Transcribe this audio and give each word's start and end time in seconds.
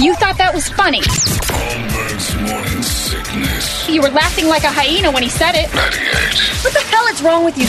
You 0.00 0.14
thought 0.14 0.38
that 0.38 0.52
was 0.54 0.68
funny. 0.70 1.00
Holmberg's 1.02 2.34
morning 2.36 2.82
sickness. 2.82 3.88
You 3.88 4.00
were 4.00 4.08
laughing 4.08 4.46
like 4.48 4.64
a 4.64 4.70
hyena 4.70 5.10
when 5.10 5.22
he 5.22 5.28
said 5.28 5.52
it. 5.54 5.72
98. 5.74 6.64
What 6.64 6.72
the 6.72 6.80
hell 6.80 7.06
is 7.08 7.22
wrong 7.22 7.44
with 7.44 7.58
you? 7.58 7.66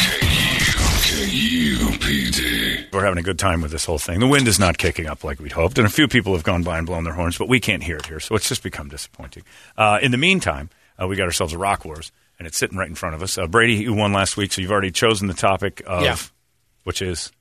K-U-K-U-P-D. 1.27 2.87
We're 2.93 3.03
having 3.03 3.17
a 3.19 3.21
good 3.23 3.37
time 3.37 3.61
with 3.61 3.71
this 3.71 3.83
whole 3.85 3.97
thing. 3.97 4.19
The 4.21 4.27
wind 4.27 4.47
is 4.47 4.59
not 4.59 4.77
kicking 4.77 5.07
up 5.07 5.23
like 5.25 5.39
we'd 5.39 5.51
hoped, 5.51 5.77
and 5.77 5.85
a 5.85 5.89
few 5.89 6.07
people 6.07 6.33
have 6.33 6.43
gone 6.43 6.63
by 6.63 6.77
and 6.77 6.87
blown 6.87 7.03
their 7.03 7.13
horns, 7.13 7.37
but 7.37 7.49
we 7.49 7.59
can't 7.59 7.83
hear 7.83 7.97
it 7.97 8.05
here, 8.05 8.19
so 8.21 8.35
it's 8.35 8.47
just 8.47 8.63
become 8.63 8.87
disappointing. 8.87 9.43
Uh, 9.77 9.99
in 10.01 10.11
the 10.11 10.17
meantime, 10.17 10.69
uh, 11.01 11.07
we 11.07 11.17
got 11.17 11.25
ourselves 11.25 11.51
a 11.53 11.57
Rock 11.57 11.83
Wars, 11.83 12.11
and 12.39 12.47
it's 12.47 12.57
sitting 12.57 12.77
right 12.77 12.87
in 12.87 12.95
front 12.95 13.13
of 13.15 13.21
us. 13.21 13.37
Uh, 13.37 13.45
Brady, 13.47 13.73
you 13.75 13.93
won 13.93 14.13
last 14.13 14.37
week, 14.37 14.53
so 14.53 14.61
you've 14.61 14.71
already 14.71 14.91
chosen 14.91 15.27
the 15.27 15.33
topic 15.33 15.81
of, 15.85 16.03
Yeah. 16.03 16.15
which 16.85 17.01
is, 17.01 17.31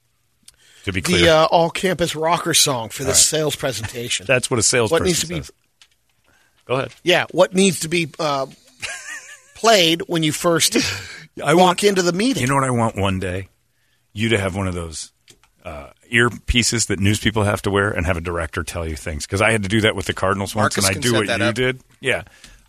to 0.84 0.92
be 0.92 1.02
clear, 1.02 1.20
the 1.20 1.28
uh, 1.28 1.44
all 1.46 1.70
campus 1.70 2.14
rocker 2.14 2.54
song 2.54 2.88
for 2.88 3.02
the 3.02 3.10
right. 3.10 3.16
sales 3.16 3.56
presentation. 3.56 4.26
that's 4.28 4.50
what 4.50 4.58
a 4.58 4.62
salesperson 4.62 5.02
what 5.02 5.06
needs 5.06 5.20
to 5.20 5.26
be 5.26 5.36
says. 5.36 5.52
Go 6.64 6.76
ahead. 6.76 6.94
yeah, 7.02 7.26
what 7.32 7.54
needs 7.54 7.80
to 7.80 7.88
be 7.88 8.08
uh, 8.18 8.46
played 9.54 10.02
when 10.06 10.22
you 10.22 10.32
first 10.32 10.76
I 11.44 11.54
walk 11.54 11.64
want- 11.66 11.84
into 11.84 12.02
the 12.02 12.12
meeting. 12.12 12.42
You 12.42 12.48
know 12.48 12.54
what 12.54 12.64
I 12.64 12.70
want 12.70 12.96
one 12.96 13.18
day? 13.18 13.48
You 14.12 14.30
to 14.30 14.38
have 14.38 14.56
one 14.56 14.66
of 14.66 14.74
those 14.74 15.12
uh, 15.64 15.90
earpieces 16.10 16.88
that 16.88 16.98
news 16.98 17.20
people 17.20 17.44
have 17.44 17.62
to 17.62 17.70
wear 17.70 17.90
and 17.90 18.06
have 18.06 18.16
a 18.16 18.20
director 18.20 18.62
tell 18.62 18.86
you 18.86 18.96
things. 18.96 19.26
Because 19.26 19.40
I 19.40 19.52
had 19.52 19.62
to 19.62 19.68
do 19.68 19.82
that 19.82 19.94
with 19.94 20.06
the 20.06 20.14
Cardinals 20.14 20.54
once, 20.54 20.76
Marcus 20.76 20.88
and 20.88 20.96
I 20.96 21.00
do 21.00 21.14
what 21.14 21.26
you 21.26 21.44
up. 21.44 21.54
did. 21.54 21.80
Yeah. 22.00 22.22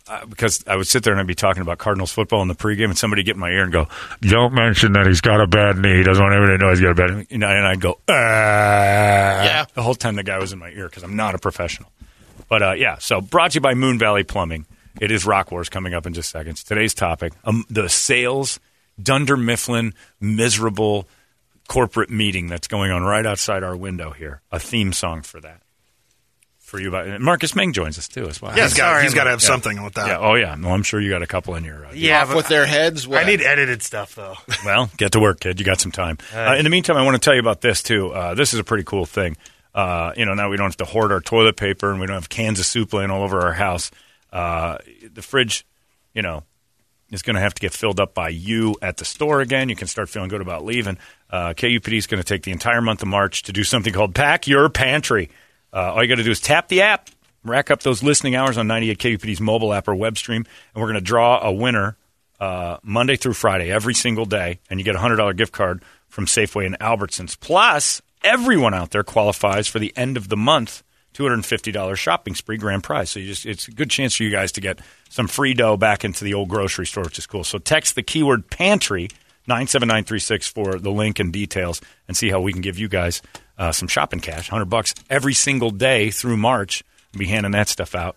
Uh, 0.08 0.26
because 0.26 0.64
I 0.66 0.74
would 0.74 0.88
sit 0.88 1.04
there 1.04 1.12
and 1.12 1.20
I'd 1.20 1.28
be 1.28 1.34
talking 1.34 1.62
about 1.62 1.78
Cardinals 1.78 2.10
football 2.10 2.42
in 2.42 2.48
the 2.48 2.56
pregame, 2.56 2.86
and 2.86 2.98
somebody 2.98 3.22
get 3.22 3.36
in 3.36 3.40
my 3.40 3.50
ear 3.50 3.62
and 3.62 3.72
go, 3.72 3.86
"Don't 4.20 4.52
mention 4.52 4.94
that 4.94 5.06
he's 5.06 5.20
got 5.20 5.40
a 5.40 5.46
bad 5.46 5.78
knee. 5.78 5.98
He 5.98 6.02
doesn't 6.02 6.22
want 6.22 6.34
everybody 6.34 6.58
to 6.58 6.64
know 6.64 6.70
he's 6.70 6.80
got 6.80 6.90
a 6.90 6.94
bad 6.94 7.16
knee." 7.16 7.26
You 7.30 7.38
know, 7.38 7.46
and 7.48 7.64
I'd 7.64 7.80
go, 7.80 7.98
"Ah." 8.08 8.12
Yeah. 9.44 9.64
The 9.74 9.82
whole 9.82 9.94
time 9.94 10.16
the 10.16 10.24
guy 10.24 10.38
was 10.38 10.52
in 10.52 10.58
my 10.58 10.70
ear 10.70 10.88
because 10.88 11.04
I'm 11.04 11.14
not 11.14 11.36
a 11.36 11.38
professional. 11.38 11.90
But 12.48 12.62
uh, 12.62 12.72
yeah, 12.72 12.98
so 12.98 13.20
brought 13.20 13.52
to 13.52 13.56
you 13.56 13.60
by 13.60 13.74
Moon 13.74 13.98
Valley 13.98 14.24
Plumbing. 14.24 14.66
It 15.00 15.10
is 15.10 15.24
Rock 15.24 15.52
Wars 15.52 15.68
coming 15.68 15.94
up 15.94 16.04
in 16.04 16.14
just 16.14 16.30
seconds. 16.30 16.64
Today's 16.64 16.94
topic: 16.94 17.32
um, 17.44 17.64
the 17.70 17.88
sales 17.88 18.58
Dunder 19.00 19.36
Mifflin 19.36 19.94
miserable 20.20 21.08
corporate 21.68 22.10
meeting 22.10 22.48
that's 22.48 22.66
going 22.68 22.90
on 22.90 23.02
right 23.02 23.24
outside 23.24 23.62
our 23.62 23.76
window 23.76 24.10
here. 24.10 24.42
A 24.50 24.58
theme 24.58 24.92
song 24.92 25.22
for 25.22 25.40
that. 25.40 25.61
For 26.72 26.80
you, 26.80 26.90
by 26.90 27.18
Marcus 27.18 27.54
Ming 27.54 27.74
joins 27.74 27.98
us 27.98 28.08
too 28.08 28.26
as 28.30 28.40
well. 28.40 28.56
Yeah, 28.56 28.62
he's 28.62 28.72
got, 28.72 29.02
he's 29.02 29.12
got 29.12 29.24
to 29.24 29.30
have 29.30 29.42
Yeah. 29.42 29.46
something 29.46 29.82
with 29.82 29.92
that. 29.92 30.06
Yeah. 30.06 30.18
Oh 30.18 30.36
yeah. 30.36 30.54
No, 30.54 30.70
I'm 30.70 30.82
sure 30.82 30.98
you 31.02 31.10
got 31.10 31.20
a 31.20 31.26
couple 31.26 31.54
in 31.54 31.64
your. 31.64 31.84
Uh, 31.84 31.92
Yeah, 31.92 32.22
Off 32.22 32.34
with 32.34 32.48
their 32.48 32.64
heads. 32.64 33.06
I 33.06 33.24
need 33.24 33.42
edited 33.42 33.82
stuff 33.82 34.14
though. 34.14 34.36
well, 34.64 34.88
get 34.96 35.12
to 35.12 35.20
work, 35.20 35.40
kid. 35.40 35.60
You 35.60 35.66
got 35.66 35.80
some 35.82 35.92
time. 35.92 36.16
Uh, 36.34 36.54
in 36.56 36.64
the 36.64 36.70
meantime, 36.70 36.96
I 36.96 37.02
want 37.04 37.14
to 37.14 37.20
tell 37.20 37.34
you 37.34 37.40
about 37.40 37.60
this 37.60 37.82
too. 37.82 38.08
Uh, 38.14 38.32
this 38.34 38.54
is 38.54 38.58
a 38.58 38.64
pretty 38.64 38.84
cool 38.84 39.04
thing. 39.04 39.36
Uh, 39.74 40.14
you 40.16 40.24
know, 40.24 40.32
now 40.32 40.48
we 40.48 40.56
don't 40.56 40.64
have 40.68 40.78
to 40.78 40.86
hoard 40.86 41.12
our 41.12 41.20
toilet 41.20 41.58
paper 41.58 41.90
and 41.90 42.00
we 42.00 42.06
don't 42.06 42.14
have 42.16 42.30
cans 42.30 42.58
of 42.58 42.64
soup 42.64 42.94
laying 42.94 43.10
all 43.10 43.22
over 43.22 43.42
our 43.42 43.52
house. 43.52 43.90
Uh, 44.32 44.78
the 45.12 45.20
fridge, 45.20 45.66
you 46.14 46.22
know, 46.22 46.42
is 47.10 47.20
going 47.20 47.34
to 47.36 47.42
have 47.42 47.52
to 47.52 47.60
get 47.60 47.74
filled 47.74 48.00
up 48.00 48.14
by 48.14 48.30
you 48.30 48.76
at 48.80 48.96
the 48.96 49.04
store 49.04 49.42
again. 49.42 49.68
You 49.68 49.76
can 49.76 49.88
start 49.88 50.08
feeling 50.08 50.30
good 50.30 50.40
about 50.40 50.64
leaving. 50.64 50.96
Uh, 51.28 51.52
KUPD 51.52 51.98
is 51.98 52.06
going 52.06 52.22
to 52.22 52.26
take 52.26 52.44
the 52.44 52.50
entire 52.50 52.80
month 52.80 53.02
of 53.02 53.08
March 53.08 53.42
to 53.42 53.52
do 53.52 53.62
something 53.62 53.92
called 53.92 54.14
Pack 54.14 54.46
Your 54.46 54.70
Pantry. 54.70 55.28
Uh, 55.72 55.92
all 55.94 56.02
you 56.02 56.08
got 56.08 56.16
to 56.16 56.22
do 56.22 56.30
is 56.30 56.40
tap 56.40 56.68
the 56.68 56.82
app, 56.82 57.08
rack 57.44 57.70
up 57.70 57.82
those 57.82 58.02
listening 58.02 58.34
hours 58.34 58.58
on 58.58 58.66
98 58.66 58.98
KUPD's 58.98 59.40
mobile 59.40 59.72
app 59.72 59.88
or 59.88 59.94
web 59.94 60.18
stream, 60.18 60.44
and 60.74 60.82
we're 60.82 60.88
going 60.88 60.94
to 60.94 61.00
draw 61.00 61.40
a 61.40 61.52
winner 61.52 61.96
uh, 62.40 62.78
Monday 62.82 63.16
through 63.16 63.34
Friday 63.34 63.70
every 63.70 63.94
single 63.94 64.26
day, 64.26 64.58
and 64.68 64.80
you 64.80 64.84
get 64.84 64.94
a 64.94 64.98
hundred 64.98 65.16
dollar 65.16 65.32
gift 65.32 65.52
card 65.52 65.82
from 66.08 66.26
Safeway 66.26 66.66
and 66.66 66.78
Albertsons. 66.78 67.38
Plus, 67.38 68.02
everyone 68.22 68.74
out 68.74 68.90
there 68.90 69.04
qualifies 69.04 69.68
for 69.68 69.78
the 69.78 69.92
end 69.96 70.16
of 70.16 70.28
the 70.28 70.36
month 70.36 70.82
two 71.12 71.22
hundred 71.24 71.34
and 71.34 71.46
fifty 71.46 71.72
dollars 71.72 71.98
shopping 71.98 72.34
spree 72.34 72.56
grand 72.56 72.82
prize. 72.82 73.10
So 73.10 73.20
just 73.20 73.46
it's 73.46 73.68
a 73.68 73.70
good 73.70 73.90
chance 73.90 74.16
for 74.16 74.22
you 74.22 74.30
guys 74.30 74.52
to 74.52 74.60
get 74.60 74.80
some 75.08 75.28
free 75.28 75.54
dough 75.54 75.76
back 75.76 76.04
into 76.04 76.24
the 76.24 76.34
old 76.34 76.48
grocery 76.48 76.86
store, 76.86 77.04
which 77.04 77.18
is 77.18 77.26
cool. 77.26 77.44
So 77.44 77.58
text 77.58 77.94
the 77.94 78.02
keyword 78.02 78.50
pantry. 78.50 79.08
97936 79.46 80.48
for 80.48 80.78
the 80.78 80.90
link 80.90 81.18
and 81.18 81.32
details 81.32 81.80
and 82.08 82.16
see 82.16 82.30
how 82.30 82.40
we 82.40 82.52
can 82.52 82.62
give 82.62 82.78
you 82.78 82.88
guys 82.88 83.22
uh, 83.58 83.72
some 83.72 83.88
shopping 83.88 84.20
cash 84.20 84.50
100 84.50 84.66
bucks 84.66 84.94
every 85.10 85.34
single 85.34 85.70
day 85.70 86.10
through 86.10 86.36
march 86.36 86.82
we'll 87.12 87.20
be 87.20 87.26
handing 87.26 87.52
that 87.52 87.68
stuff 87.68 87.94
out 87.94 88.16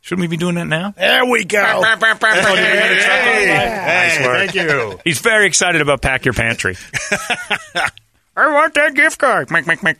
shouldn't 0.00 0.20
we 0.22 0.26
be 0.28 0.36
doing 0.36 0.54
that 0.56 0.66
now 0.66 0.92
there 0.96 1.24
we 1.24 1.44
go. 1.44 1.58
Nice 4.16 4.26
work. 4.26 4.50
Thank 4.50 4.54
you. 4.54 5.00
He's 5.04 5.18
very 5.20 5.46
excited 5.46 5.80
about 5.80 6.00
Pack 6.02 6.24
Your 6.24 6.34
Pantry. 6.34 6.76
I 8.36 8.52
want 8.52 8.74
that 8.74 8.94
gift 8.94 9.18
card. 9.18 9.50
Make, 9.50 9.66
make, 9.66 9.82
make. 9.82 9.96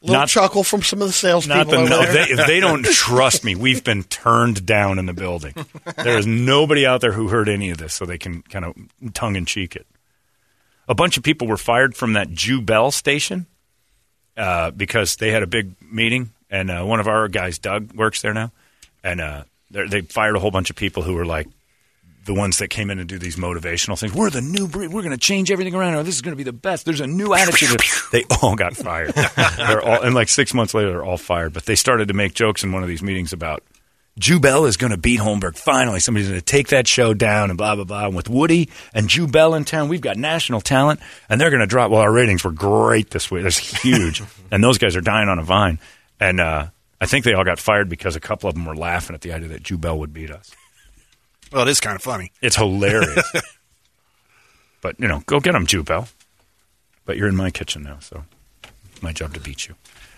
Little 0.00 0.20
Not- 0.20 0.28
chuckle 0.28 0.62
from 0.62 0.82
some 0.82 1.02
of 1.02 1.08
the 1.08 1.12
salespeople. 1.12 1.64
Not 1.64 1.70
the 1.70 1.76
over 1.76 1.88
no. 1.88 2.02
there. 2.02 2.12
They, 2.26 2.32
if 2.32 2.46
they 2.46 2.60
don't 2.60 2.84
trust 2.92 3.42
me, 3.42 3.56
we've 3.56 3.82
been 3.82 4.04
turned 4.04 4.64
down 4.64 5.00
in 5.00 5.06
the 5.06 5.12
building. 5.12 5.54
There 5.96 6.16
is 6.16 6.26
nobody 6.26 6.86
out 6.86 7.00
there 7.00 7.10
who 7.10 7.26
heard 7.28 7.48
any 7.48 7.70
of 7.70 7.78
this, 7.78 7.94
so 7.94 8.06
they 8.06 8.18
can 8.18 8.42
kind 8.42 8.64
of 8.64 8.74
tongue 9.12 9.34
in 9.34 9.44
cheek 9.44 9.74
it. 9.74 9.86
A 10.88 10.94
bunch 10.94 11.16
of 11.16 11.24
people 11.24 11.48
were 11.48 11.56
fired 11.56 11.96
from 11.96 12.12
that 12.12 12.30
Jubal 12.30 12.92
station 12.92 13.46
uh, 14.36 14.70
because 14.70 15.16
they 15.16 15.32
had 15.32 15.42
a 15.42 15.48
big 15.48 15.74
meeting, 15.82 16.30
and 16.48 16.70
uh, 16.70 16.84
one 16.84 17.00
of 17.00 17.08
our 17.08 17.26
guys, 17.26 17.58
Doug, 17.58 17.92
works 17.94 18.22
there 18.22 18.32
now, 18.32 18.52
and 19.02 19.20
uh, 19.20 19.42
they 19.70 20.02
fired 20.02 20.36
a 20.36 20.38
whole 20.38 20.52
bunch 20.52 20.70
of 20.70 20.76
people 20.76 21.02
who 21.02 21.14
were 21.14 21.26
like 21.26 21.48
the 22.28 22.34
ones 22.34 22.58
that 22.58 22.68
came 22.68 22.90
in 22.90 22.98
and 22.98 23.08
do 23.08 23.18
these 23.18 23.36
motivational 23.36 23.98
things. 23.98 24.12
We're 24.12 24.28
the 24.28 24.42
new 24.42 24.68
breed. 24.68 24.92
We're 24.92 25.00
going 25.02 25.12
to 25.12 25.18
change 25.18 25.50
everything 25.50 25.74
around. 25.74 25.94
here. 25.94 26.02
This 26.02 26.14
is 26.14 26.20
going 26.20 26.32
to 26.32 26.36
be 26.36 26.44
the 26.44 26.52
best. 26.52 26.84
There's 26.84 27.00
a 27.00 27.06
new 27.06 27.32
attitude. 27.32 27.80
they 28.12 28.24
all 28.42 28.54
got 28.54 28.76
fired. 28.76 29.14
they're 29.56 29.80
all, 29.80 30.02
and 30.02 30.14
like 30.14 30.28
six 30.28 30.52
months 30.52 30.74
later, 30.74 30.90
they're 30.90 31.04
all 31.04 31.16
fired. 31.16 31.54
But 31.54 31.64
they 31.64 31.74
started 31.74 32.08
to 32.08 32.14
make 32.14 32.34
jokes 32.34 32.62
in 32.62 32.70
one 32.70 32.82
of 32.82 32.88
these 32.88 33.02
meetings 33.02 33.32
about 33.32 33.62
Jubal 34.18 34.66
is 34.66 34.76
going 34.76 34.90
to 34.90 34.98
beat 34.98 35.20
Holmberg. 35.20 35.56
Finally, 35.56 36.00
somebody's 36.00 36.28
going 36.28 36.38
to 36.38 36.44
take 36.44 36.68
that 36.68 36.86
show 36.86 37.14
down 37.14 37.50
and 37.50 37.56
blah, 37.56 37.74
blah, 37.76 37.84
blah. 37.84 38.06
And 38.06 38.14
with 38.14 38.28
Woody 38.28 38.68
and 38.92 39.08
Jubal 39.08 39.54
in 39.54 39.64
town, 39.64 39.88
we've 39.88 40.02
got 40.02 40.18
national 40.18 40.60
talent 40.60 41.00
and 41.30 41.40
they're 41.40 41.50
going 41.50 41.60
to 41.60 41.66
drop. 41.66 41.90
Well, 41.90 42.02
our 42.02 42.12
ratings 42.12 42.44
were 42.44 42.52
great 42.52 43.10
this 43.10 43.30
week. 43.30 43.44
That's 43.44 43.56
huge. 43.82 44.22
and 44.50 44.62
those 44.62 44.76
guys 44.76 44.96
are 44.96 45.00
dying 45.00 45.30
on 45.30 45.38
a 45.38 45.44
vine. 45.44 45.78
And 46.20 46.40
uh, 46.40 46.66
I 47.00 47.06
think 47.06 47.24
they 47.24 47.32
all 47.32 47.44
got 47.44 47.58
fired 47.58 47.88
because 47.88 48.16
a 48.16 48.20
couple 48.20 48.50
of 48.50 48.54
them 48.54 48.66
were 48.66 48.76
laughing 48.76 49.14
at 49.14 49.22
the 49.22 49.32
idea 49.32 49.48
that 49.48 49.62
Jubal 49.62 49.98
would 50.00 50.12
beat 50.12 50.30
us. 50.30 50.50
Well, 51.52 51.62
it 51.66 51.70
is 51.70 51.80
kind 51.80 51.96
of 51.96 52.02
funny. 52.02 52.32
It's 52.42 52.56
hilarious. 52.56 53.32
but, 54.82 54.98
you 55.00 55.08
know, 55.08 55.22
go 55.26 55.40
get 55.40 55.52
them, 55.52 55.66
Jubal. 55.66 56.08
But 57.04 57.16
you're 57.16 57.28
in 57.28 57.36
my 57.36 57.50
kitchen 57.50 57.82
now, 57.82 57.98
so 58.00 58.24
it's 58.92 59.02
my 59.02 59.12
job 59.12 59.34
to 59.34 59.40
beat 59.40 59.66
you. 59.66 59.74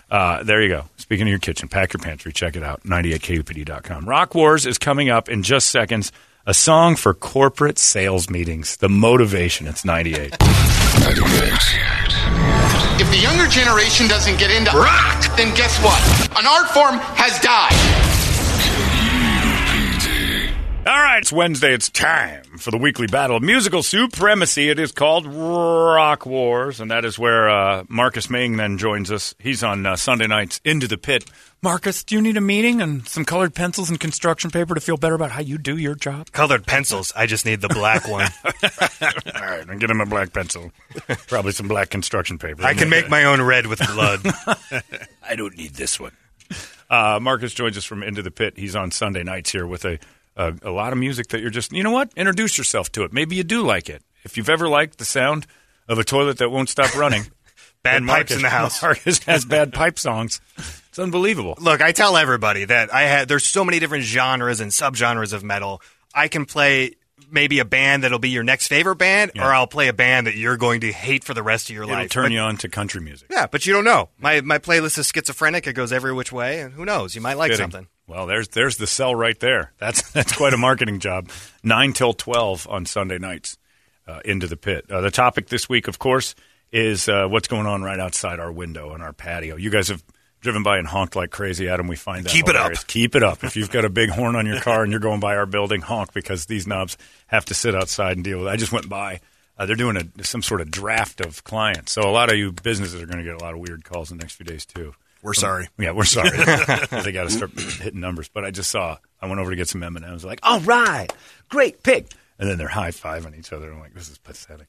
Uh, 0.09 0.43
there 0.43 0.61
you 0.61 0.67
go. 0.67 0.83
Speaking 0.97 1.25
of 1.27 1.29
your 1.29 1.39
kitchen, 1.39 1.69
pack 1.69 1.93
your 1.93 2.01
pantry. 2.01 2.33
Check 2.33 2.57
it 2.57 2.63
out. 2.63 2.83
98kupd.com. 2.83 4.05
Rock 4.05 4.35
Wars 4.35 4.65
is 4.65 4.77
coming 4.77 5.09
up 5.09 5.29
in 5.29 5.41
just 5.41 5.69
seconds. 5.69 6.11
A 6.45 6.53
song 6.53 6.97
for 6.97 7.13
corporate 7.13 7.77
sales 7.77 8.29
meetings. 8.29 8.75
The 8.77 8.89
motivation. 8.89 9.67
It's 9.67 9.85
98. 9.85 10.35
If 12.99 13.09
the 13.09 13.17
younger 13.17 13.47
generation 13.47 14.07
doesn't 14.07 14.37
get 14.37 14.51
into 14.51 14.71
rock, 14.75 15.23
then 15.37 15.55
guess 15.55 15.81
what? 15.81 16.01
An 16.37 16.45
art 16.45 16.69
form 16.71 16.97
has 17.15 17.39
died. 17.39 18.10
All 20.83 20.97
right, 20.97 21.19
it's 21.19 21.31
Wednesday. 21.31 21.75
It's 21.75 21.89
time 21.89 22.43
for 22.57 22.71
the 22.71 22.77
weekly 22.79 23.05
battle 23.05 23.37
of 23.37 23.43
musical 23.43 23.83
supremacy. 23.83 24.67
It 24.67 24.79
is 24.79 24.91
called 24.91 25.27
Rock 25.27 26.25
Wars, 26.25 26.79
and 26.79 26.89
that 26.89 27.05
is 27.05 27.19
where 27.19 27.47
uh, 27.51 27.83
Marcus 27.87 28.31
Maing 28.31 28.57
then 28.57 28.79
joins 28.79 29.11
us. 29.11 29.35
He's 29.37 29.63
on 29.63 29.85
uh, 29.85 29.95
Sunday 29.95 30.25
nights 30.25 30.59
into 30.65 30.87
the 30.87 30.97
pit. 30.97 31.23
Marcus, 31.61 32.03
do 32.03 32.15
you 32.15 32.21
need 32.21 32.35
a 32.35 32.41
meeting 32.41 32.81
and 32.81 33.07
some 33.07 33.25
colored 33.25 33.53
pencils 33.53 33.91
and 33.91 33.99
construction 33.99 34.49
paper 34.49 34.73
to 34.73 34.81
feel 34.81 34.97
better 34.97 35.13
about 35.13 35.29
how 35.29 35.41
you 35.41 35.59
do 35.59 35.77
your 35.77 35.93
job? 35.93 36.31
Colored 36.31 36.65
pencils. 36.65 37.13
I 37.15 37.27
just 37.27 37.45
need 37.45 37.61
the 37.61 37.69
black 37.69 38.07
one. 38.07 38.27
All 39.35 39.41
right, 39.45 39.69
and 39.69 39.79
get 39.79 39.91
him 39.91 40.01
a 40.01 40.07
black 40.07 40.33
pencil, 40.33 40.71
probably 41.27 41.51
some 41.51 41.67
black 41.67 41.91
construction 41.91 42.39
paper. 42.39 42.63
I 42.63 42.73
can 42.73 42.89
make 42.89 43.07
my 43.07 43.25
own 43.25 43.39
red 43.39 43.67
with 43.67 43.77
blood. 43.93 44.21
I 45.23 45.35
don't 45.35 45.55
need 45.55 45.75
this 45.75 45.99
one. 45.99 46.13
Uh, 46.89 47.19
Marcus 47.21 47.53
joins 47.53 47.77
us 47.77 47.85
from 47.85 48.01
Into 48.01 48.23
the 48.23 48.31
Pit. 48.31 48.55
He's 48.57 48.75
on 48.75 48.89
Sunday 48.89 49.23
nights 49.23 49.51
here 49.51 49.67
with 49.67 49.85
a, 49.85 49.99
a 50.35 50.53
a 50.63 50.71
lot 50.71 50.93
of 50.93 50.99
music 50.99 51.27
that 51.29 51.41
you're 51.41 51.49
just 51.49 51.71
you 51.71 51.83
know 51.83 51.91
what 51.91 52.11
introduce 52.15 52.57
yourself 52.57 52.91
to 52.93 53.03
it. 53.03 53.13
Maybe 53.13 53.35
you 53.35 53.43
do 53.43 53.61
like 53.61 53.89
it. 53.89 54.03
If 54.23 54.37
you've 54.37 54.49
ever 54.49 54.67
liked 54.67 54.97
the 54.97 55.05
sound 55.05 55.47
of 55.87 55.97
a 55.99 56.03
toilet 56.03 56.37
that 56.37 56.49
won't 56.49 56.69
stop 56.69 56.95
running, 56.95 57.23
Bad 57.83 58.05
pipes 58.05 58.31
in 58.31 58.43
the 58.43 58.49
house. 58.49 58.79
Marcus 58.83 59.17
has 59.23 59.43
bad 59.43 59.73
pipe 59.73 59.97
songs. 59.97 60.39
It's 60.89 60.99
unbelievable. 60.99 61.55
Look, 61.59 61.81
I 61.81 61.91
tell 61.93 62.15
everybody 62.15 62.65
that 62.65 62.93
I 62.93 63.01
had. 63.03 63.27
There's 63.27 63.43
so 63.43 63.65
many 63.65 63.79
different 63.79 64.03
genres 64.03 64.59
and 64.59 64.69
subgenres 64.71 65.33
of 65.33 65.43
metal. 65.43 65.81
I 66.13 66.27
can 66.27 66.45
play 66.45 66.91
maybe 67.31 67.57
a 67.59 67.65
band 67.65 68.03
that'll 68.03 68.19
be 68.19 68.29
your 68.29 68.43
next 68.43 68.67
favorite 68.67 68.97
band, 68.97 69.31
Yeah. 69.33 69.47
or 69.47 69.53
I'll 69.53 69.65
play 69.67 69.87
a 69.87 69.93
band 69.93 70.27
that 70.27 70.35
you're 70.35 70.57
going 70.57 70.81
to 70.81 70.91
hate 70.91 71.23
for 71.23 71.33
the 71.33 71.41
rest 71.41 71.69
of 71.71 71.75
your 71.75 71.85
It'll 71.85 71.95
life. 71.95 72.11
turn 72.11 72.25
But- 72.25 72.31
you 72.33 72.39
on 72.41 72.57
to 72.57 72.69
country 72.69 73.01
music. 73.01 73.29
Yeah, 73.31 73.47
but 73.47 73.65
you 73.65 73.73
don't 73.73 73.85
know. 73.85 74.09
My 74.19 74.41
my 74.41 74.59
playlist 74.59 74.99
is 74.99 75.07
schizophrenic. 75.07 75.65
It 75.65 75.73
goes 75.73 75.91
every 75.91 76.13
which 76.13 76.31
way, 76.31 76.59
and 76.59 76.73
who 76.73 76.85
knows? 76.85 77.15
You 77.15 77.21
might 77.21 77.37
like 77.37 77.49
Fitting. 77.51 77.63
something. 77.63 77.87
Well, 78.07 78.25
there's 78.25 78.49
there's 78.49 78.77
the 78.77 78.87
sell 78.87 79.15
right 79.15 79.39
there. 79.39 79.71
That's 79.79 80.11
that's 80.13 80.35
quite 80.35 80.53
a 80.53 80.57
marketing 80.57 80.99
job. 80.99 81.29
Nine 81.63 81.93
till 81.93 82.13
twelve 82.13 82.67
on 82.69 82.85
Sunday 82.85 83.17
nights 83.17 83.57
uh, 84.07 84.19
into 84.25 84.47
the 84.47 84.57
pit. 84.57 84.89
Uh, 84.89 85.01
the 85.01 85.11
topic 85.11 85.47
this 85.47 85.69
week, 85.69 85.87
of 85.87 85.99
course, 85.99 86.35
is 86.71 87.07
uh, 87.07 87.27
what's 87.27 87.47
going 87.47 87.67
on 87.67 87.83
right 87.83 87.99
outside 87.99 88.39
our 88.39 88.51
window 88.51 88.91
on 88.91 89.01
our 89.01 89.13
patio. 89.13 89.55
You 89.55 89.69
guys 89.69 89.87
have 89.89 90.03
driven 90.41 90.63
by 90.63 90.77
and 90.79 90.87
honked 90.87 91.15
like 91.15 91.29
crazy, 91.29 91.69
Adam. 91.69 91.87
We 91.87 91.95
find 91.95 92.25
that 92.25 92.31
Keep 92.31 92.49
it 92.49 92.55
up. 92.55 92.73
Keep 92.87 93.15
it 93.15 93.23
up. 93.23 93.43
If 93.43 93.55
you've 93.55 93.69
got 93.69 93.85
a 93.85 93.89
big 93.89 94.09
horn 94.09 94.35
on 94.35 94.45
your 94.45 94.59
car 94.59 94.83
and 94.83 94.91
you're 94.91 94.99
going 94.99 95.19
by 95.19 95.35
our 95.35 95.45
building, 95.45 95.81
honk 95.81 96.13
because 96.13 96.47
these 96.47 96.67
knobs 96.67 96.97
have 97.27 97.45
to 97.45 97.53
sit 97.53 97.75
outside 97.75 98.17
and 98.17 98.23
deal 98.23 98.39
with. 98.39 98.47
it. 98.47 98.51
I 98.51 98.55
just 98.57 98.71
went 98.71 98.89
by. 98.89 99.21
Uh, 99.57 99.67
they're 99.67 99.75
doing 99.75 99.97
a, 99.97 100.23
some 100.23 100.41
sort 100.41 100.59
of 100.61 100.71
draft 100.71 101.21
of 101.21 101.43
clients, 101.43 101.91
so 101.91 102.01
a 102.01 102.09
lot 102.09 102.31
of 102.31 102.37
you 102.37 102.51
businesses 102.51 102.99
are 102.99 103.05
going 103.05 103.19
to 103.19 103.23
get 103.23 103.39
a 103.39 103.43
lot 103.43 103.53
of 103.53 103.59
weird 103.59 103.83
calls 103.83 104.09
in 104.09 104.17
the 104.17 104.23
next 104.23 104.35
few 104.35 104.45
days 104.45 104.65
too. 104.65 104.95
We're 105.23 105.33
sorry. 105.33 105.69
Yeah, 105.77 105.91
we're 105.91 106.05
sorry. 106.05 106.29
they 107.03 107.11
got 107.11 107.23
to 107.23 107.29
start 107.29 107.51
hitting 107.59 107.99
numbers. 107.99 108.29
But 108.29 108.43
I 108.45 108.51
just 108.51 108.71
saw. 108.71 108.97
I 109.21 109.27
went 109.27 109.39
over 109.39 109.51
to 109.51 109.55
get 109.55 109.69
some 109.69 109.83
M 109.83 109.95
and 109.95 110.05
M's. 110.05 110.25
Like, 110.25 110.39
all 110.43 110.59
right, 110.61 111.07
great 111.49 111.83
pick. 111.83 112.07
And 112.39 112.49
then 112.49 112.57
they're 112.57 112.67
high 112.67 112.89
fiving 112.89 113.37
each 113.37 113.53
other. 113.53 113.71
I'm 113.71 113.79
like, 113.79 113.93
this 113.93 114.09
is 114.09 114.17
pathetic. 114.17 114.67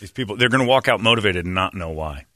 These 0.00 0.10
people, 0.10 0.36
they're 0.36 0.48
going 0.48 0.64
to 0.64 0.68
walk 0.68 0.88
out 0.88 1.00
motivated 1.00 1.44
and 1.44 1.54
not 1.54 1.74
know 1.74 1.90
why. 1.90 2.26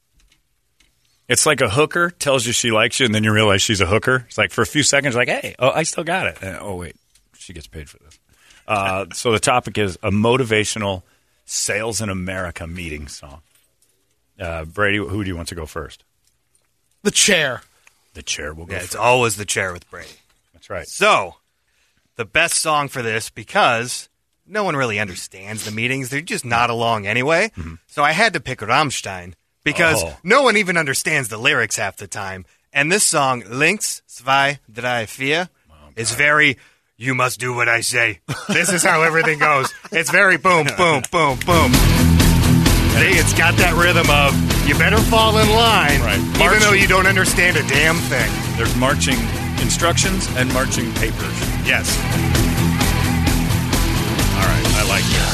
It's 1.28 1.44
like 1.44 1.60
a 1.60 1.68
hooker 1.68 2.10
tells 2.10 2.46
you 2.46 2.52
she 2.52 2.70
likes 2.70 3.00
you, 3.00 3.06
and 3.06 3.14
then 3.14 3.24
you 3.24 3.32
realize 3.32 3.60
she's 3.60 3.80
a 3.80 3.86
hooker. 3.86 4.24
It's 4.28 4.38
like 4.38 4.50
for 4.50 4.62
a 4.62 4.66
few 4.66 4.82
seconds, 4.82 5.14
like, 5.14 5.28
hey, 5.28 5.54
oh, 5.58 5.70
I 5.70 5.82
still 5.82 6.04
got 6.04 6.28
it. 6.28 6.38
And, 6.40 6.56
oh, 6.60 6.76
wait, 6.76 6.96
she 7.36 7.52
gets 7.52 7.66
paid 7.66 7.90
for 7.90 7.98
this. 7.98 8.18
Uh, 8.66 9.06
so 9.12 9.32
the 9.32 9.38
topic 9.38 9.76
is 9.76 9.98
a 10.02 10.10
motivational 10.10 11.02
sales 11.44 12.00
in 12.00 12.08
America 12.08 12.66
meeting 12.66 13.08
song. 13.08 13.42
Uh, 14.38 14.64
Brady, 14.64 14.98
who 14.98 15.24
do 15.24 15.28
you 15.28 15.36
want 15.36 15.48
to 15.48 15.54
go 15.54 15.66
first? 15.66 16.04
The 17.08 17.12
chair. 17.14 17.62
The 18.12 18.22
chair 18.22 18.52
will 18.52 18.66
go 18.66 18.72
Yeah, 18.74 18.80
first. 18.80 18.92
it's 18.92 19.00
always 19.00 19.36
the 19.36 19.46
chair 19.46 19.72
with 19.72 19.88
Brady. 19.90 20.10
That's 20.52 20.68
right. 20.68 20.86
So, 20.86 21.36
the 22.16 22.26
best 22.26 22.56
song 22.56 22.88
for 22.88 23.00
this 23.00 23.30
because 23.30 24.10
no 24.46 24.62
one 24.62 24.76
really 24.76 24.98
understands 25.00 25.64
the 25.64 25.70
meetings. 25.70 26.10
They're 26.10 26.20
just 26.20 26.44
not 26.44 26.68
along 26.68 27.06
anyway. 27.06 27.50
So 27.86 28.04
I 28.04 28.12
had 28.12 28.34
to 28.34 28.40
pick 28.40 28.58
Rammstein 28.58 29.32
because 29.64 30.04
Oh. 30.04 30.18
no 30.22 30.42
one 30.42 30.58
even 30.58 30.76
understands 30.76 31.30
the 31.30 31.38
lyrics 31.38 31.76
half 31.76 31.96
the 31.96 32.06
time. 32.06 32.44
And 32.74 32.92
this 32.92 33.04
song, 33.04 33.42
Links, 33.48 34.02
zwei, 34.06 34.58
drei, 34.70 35.06
vier, 35.06 35.48
is 35.96 36.12
very, 36.12 36.58
you 36.98 37.14
must 37.14 37.40
do 37.40 37.54
what 37.54 37.70
I 37.70 37.80
say. 37.80 38.20
this 38.48 38.70
is 38.70 38.82
how 38.82 39.00
everything 39.00 39.38
goes. 39.38 39.72
It's 39.92 40.10
very 40.10 40.36
boom, 40.36 40.66
boom, 40.76 41.04
boom, 41.10 41.38
boom. 41.46 41.72
See, 42.96 43.14
it's 43.18 43.32
got 43.36 43.54
that 43.62 43.74
rhythm 43.78 44.08
of, 44.10 44.34
you 44.66 44.74
better 44.76 44.98
fall 44.98 45.38
in 45.38 45.48
line, 45.54 46.00
Right. 46.02 46.18
even 46.42 46.58
though 46.60 46.72
you 46.72 46.88
don't 46.88 47.06
understand 47.06 47.56
a 47.56 47.62
damn 47.68 47.96
thing. 48.10 48.28
There's 48.56 48.74
marching 48.76 49.18
instructions 49.62 50.26
and 50.36 50.52
marching 50.52 50.92
papers. 50.94 51.36
Yes. 51.62 51.86
All 54.34 54.46
right, 54.50 54.66
I 54.78 54.84
like 54.90 55.06
this. 55.14 55.30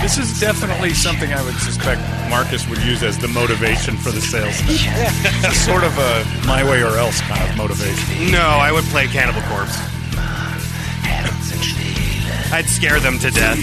This 0.00 0.16
is 0.16 0.40
definitely 0.40 0.94
something 0.94 1.30
I 1.34 1.42
would 1.44 1.56
suspect 1.56 2.00
Marcus 2.30 2.66
would 2.68 2.80
use 2.82 3.02
as 3.02 3.18
the 3.18 3.28
motivation 3.28 3.96
for 3.98 4.10
the 4.10 4.20
salesman. 4.22 4.76
sort 5.52 5.84
of 5.84 5.92
a 5.98 6.24
my 6.46 6.64
way 6.64 6.80
or 6.82 6.96
else 6.96 7.20
kind 7.28 7.42
of 7.44 7.54
motivation. 7.58 8.30
No, 8.32 8.40
I 8.40 8.72
would 8.72 8.84
play 8.84 9.06
Cannibal 9.08 9.42
Corpse. 9.52 9.76
I'd 12.52 12.68
scare 12.68 12.98
them 13.00 13.18
to 13.20 13.30
death. 13.30 13.58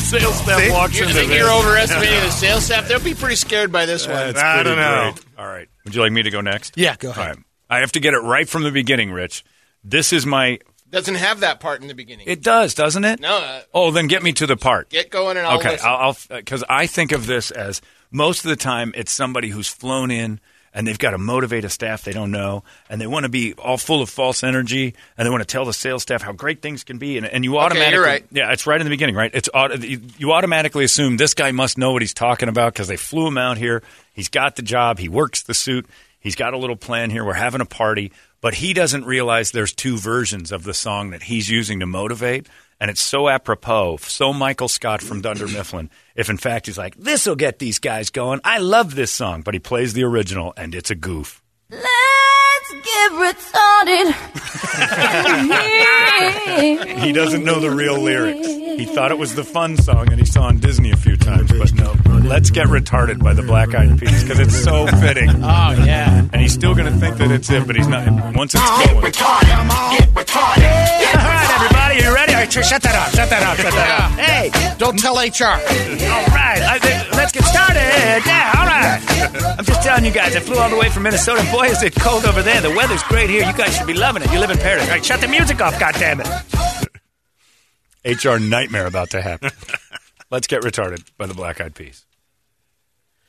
Sales 0.00 0.36
staff 0.38 0.60
See? 0.60 0.70
walks 0.70 0.96
You 0.98 1.02
into 1.04 1.14
think 1.14 1.32
you're 1.32 1.50
overestimating 1.50 2.20
the 2.20 2.30
sales 2.30 2.64
staff? 2.64 2.88
They'll 2.88 2.98
be 3.00 3.14
pretty 3.14 3.36
scared 3.36 3.70
by 3.70 3.86
this 3.86 4.06
one. 4.06 4.16
That's 4.16 4.40
I 4.40 4.54
pretty 4.62 4.70
don't 4.70 4.78
know. 4.78 5.12
great. 5.12 5.24
All 5.38 5.46
right, 5.46 5.68
would 5.84 5.94
you 5.94 6.02
like 6.02 6.12
me 6.12 6.22
to 6.22 6.30
go 6.30 6.40
next? 6.40 6.76
Yeah, 6.76 6.96
go 6.96 7.08
All 7.08 7.12
ahead. 7.14 7.36
right. 7.36 7.44
I 7.70 7.78
have 7.80 7.92
to 7.92 8.00
get 8.00 8.14
it 8.14 8.18
right 8.18 8.48
from 8.48 8.62
the 8.64 8.70
beginning, 8.72 9.12
Rich. 9.12 9.44
This 9.84 10.12
is 10.12 10.26
my. 10.26 10.58
Doesn't 10.90 11.16
have 11.16 11.40
that 11.40 11.60
part 11.60 11.82
in 11.82 11.86
the 11.88 11.94
beginning. 11.94 12.26
It 12.28 12.42
does, 12.42 12.74
doesn't 12.74 13.04
it? 13.04 13.20
no, 13.20 13.36
uh, 13.36 13.60
Oh, 13.74 13.90
then 13.90 14.06
get 14.06 14.22
me 14.22 14.32
to 14.32 14.46
the 14.46 14.56
part. 14.56 14.88
get 14.88 15.10
going 15.10 15.36
and 15.36 15.46
I'll 15.46 15.58
okay, 15.58 15.72
listen. 15.72 15.88
I'll 15.88 16.16
because 16.30 16.64
I 16.68 16.86
think 16.86 17.12
of 17.12 17.26
this 17.26 17.50
as 17.50 17.80
most 18.10 18.44
of 18.44 18.48
the 18.48 18.56
time 18.56 18.92
it's 18.96 19.12
somebody 19.12 19.50
who's 19.50 19.68
flown 19.68 20.10
in 20.10 20.40
and 20.78 20.86
they've 20.86 20.98
got 20.98 21.10
to 21.10 21.18
motivate 21.18 21.64
a 21.64 21.68
staff 21.68 22.04
they 22.04 22.12
don't 22.12 22.30
know 22.30 22.62
and 22.88 23.00
they 23.00 23.06
want 23.06 23.24
to 23.24 23.28
be 23.28 23.52
all 23.54 23.76
full 23.76 24.00
of 24.00 24.08
false 24.08 24.44
energy 24.44 24.94
and 25.18 25.26
they 25.26 25.30
want 25.30 25.42
to 25.42 25.46
tell 25.46 25.64
the 25.64 25.72
sales 25.72 26.02
staff 26.02 26.22
how 26.22 26.30
great 26.32 26.62
things 26.62 26.84
can 26.84 26.98
be 26.98 27.18
and, 27.18 27.26
and 27.26 27.44
you 27.44 27.58
automatically 27.58 27.94
you're 27.94 28.04
right. 28.04 28.24
yeah 28.30 28.52
it's 28.52 28.64
right 28.64 28.80
in 28.80 28.86
the 28.86 28.90
beginning 28.90 29.16
right? 29.16 29.32
It's 29.34 29.48
you, 29.80 30.00
you 30.16 30.32
automatically 30.32 30.84
assume 30.84 31.16
this 31.16 31.34
guy 31.34 31.50
must 31.50 31.76
know 31.76 31.92
what 31.92 32.02
he's 32.02 32.14
talking 32.14 32.48
about 32.48 32.72
because 32.72 32.88
they 32.88 32.96
flew 32.96 33.26
him 33.26 33.36
out 33.36 33.58
here. 33.58 33.82
He's 34.12 34.28
got 34.28 34.56
the 34.56 34.62
job. 34.62 34.98
He 34.98 35.08
works 35.08 35.42
the 35.42 35.54
suit. 35.54 35.86
He's 36.20 36.36
got 36.36 36.54
a 36.54 36.58
little 36.58 36.76
plan 36.76 37.10
here. 37.10 37.24
We're 37.24 37.34
having 37.34 37.60
a 37.60 37.66
party. 37.66 38.12
But 38.40 38.54
he 38.54 38.72
doesn't 38.72 39.04
realize 39.04 39.50
there's 39.50 39.72
two 39.72 39.96
versions 39.96 40.52
of 40.52 40.62
the 40.62 40.74
song 40.74 41.10
that 41.10 41.24
he's 41.24 41.50
using 41.50 41.80
to 41.80 41.86
motivate 41.86 42.46
and 42.80 42.90
it's 42.90 43.00
so 43.00 43.28
apropos, 43.28 43.98
so 43.98 44.32
Michael 44.32 44.68
Scott 44.68 45.02
from 45.02 45.20
Dunder 45.20 45.46
Mifflin. 45.56 45.90
If 46.14 46.30
in 46.30 46.36
fact 46.36 46.66
he's 46.66 46.78
like, 46.78 46.96
this 46.96 47.26
will 47.26 47.36
get 47.36 47.58
these 47.58 47.78
guys 47.78 48.10
going. 48.10 48.40
I 48.44 48.58
love 48.58 48.94
this 48.94 49.12
song, 49.12 49.42
but 49.42 49.54
he 49.54 49.60
plays 49.60 49.94
the 49.94 50.04
original 50.04 50.52
and 50.56 50.74
it's 50.74 50.90
a 50.90 50.94
goof. 50.94 51.42
Let's 52.70 52.86
get 52.86 53.12
retarded. 53.12 54.14
He 56.98 57.12
doesn't 57.12 57.44
know 57.44 57.60
the 57.60 57.70
real 57.70 57.98
lyrics. 58.00 58.46
He 58.46 58.84
thought 58.84 59.10
it 59.12 59.18
was 59.18 59.34
the 59.34 59.44
fun 59.44 59.76
song 59.76 60.06
that 60.06 60.18
he 60.18 60.24
saw 60.24 60.42
on 60.42 60.58
Disney 60.58 60.90
a 60.90 60.96
few 60.96 61.16
times, 61.16 61.50
but 61.52 61.72
no. 61.74 61.94
Let's 62.24 62.50
get 62.50 62.66
retarded 62.66 63.22
by 63.22 63.32
the 63.34 63.42
Black 63.42 63.74
Eyed 63.74 63.98
Peas 63.98 64.22
because 64.22 64.40
it's 64.40 64.56
so 64.62 64.86
fitting. 64.86 65.30
oh 65.30 65.70
yeah. 65.84 66.26
And 66.32 66.42
he's 66.42 66.52
still 66.52 66.74
going 66.74 66.92
to 66.92 66.98
think 66.98 67.16
that 67.18 67.30
it's 67.30 67.48
it, 67.50 67.66
but 67.66 67.76
he's 67.76 67.86
not. 67.86 68.34
Once 68.34 68.54
it's 68.54 68.68
going. 68.68 69.00
get 69.00 69.14
retarded, 69.14 69.98
get 69.98 70.08
retarded. 70.10 71.14
All 71.14 71.24
right, 71.24 71.50
everybody, 71.54 72.02
you 72.02 72.14
ready? 72.14 72.34
All 72.34 72.40
right, 72.40 72.52
shut 72.52 72.82
that 72.82 72.94
off. 72.96 73.14
Shut 73.14 73.30
that 73.30 73.42
off. 73.46 73.56
Shut 73.58 73.72
that 73.72 74.00
off. 74.00 74.18
Hey, 74.18 74.50
Don't 74.88 74.98
tell 74.98 75.16
HR. 75.16 75.52
All 75.52 76.26
right, 76.32 76.62
I 76.62 76.78
think, 76.78 77.14
let's 77.14 77.30
get 77.30 77.44
started. 77.44 78.22
Yeah, 78.24 78.54
all 78.56 78.64
right. 78.64 79.58
I'm 79.58 79.64
just 79.66 79.82
telling 79.82 80.02
you 80.06 80.10
guys, 80.10 80.34
I 80.34 80.40
flew 80.40 80.56
all 80.56 80.70
the 80.70 80.78
way 80.78 80.88
from 80.88 81.02
Minnesota. 81.02 81.46
Boy, 81.52 81.66
is 81.66 81.82
it 81.82 81.94
cold 81.94 82.24
over 82.24 82.42
there. 82.42 82.62
The 82.62 82.70
weather's 82.70 83.02
great 83.02 83.28
here. 83.28 83.44
You 83.44 83.52
guys 83.52 83.76
should 83.76 83.86
be 83.86 83.92
loving 83.92 84.22
it. 84.22 84.32
You 84.32 84.40
live 84.40 84.48
in 84.48 84.56
Paris. 84.56 84.84
All 84.84 84.88
right, 84.88 85.04
shut 85.04 85.20
the 85.20 85.28
music 85.28 85.60
off, 85.60 85.74
goddammit. 85.74 86.24
HR 88.02 88.38
nightmare 88.40 88.86
about 88.86 89.10
to 89.10 89.20
happen. 89.20 89.50
Let's 90.30 90.46
get 90.46 90.62
retarded 90.62 91.04
by 91.18 91.26
the 91.26 91.34
Black 91.34 91.60
Eyed 91.60 91.74
Peas. 91.74 92.06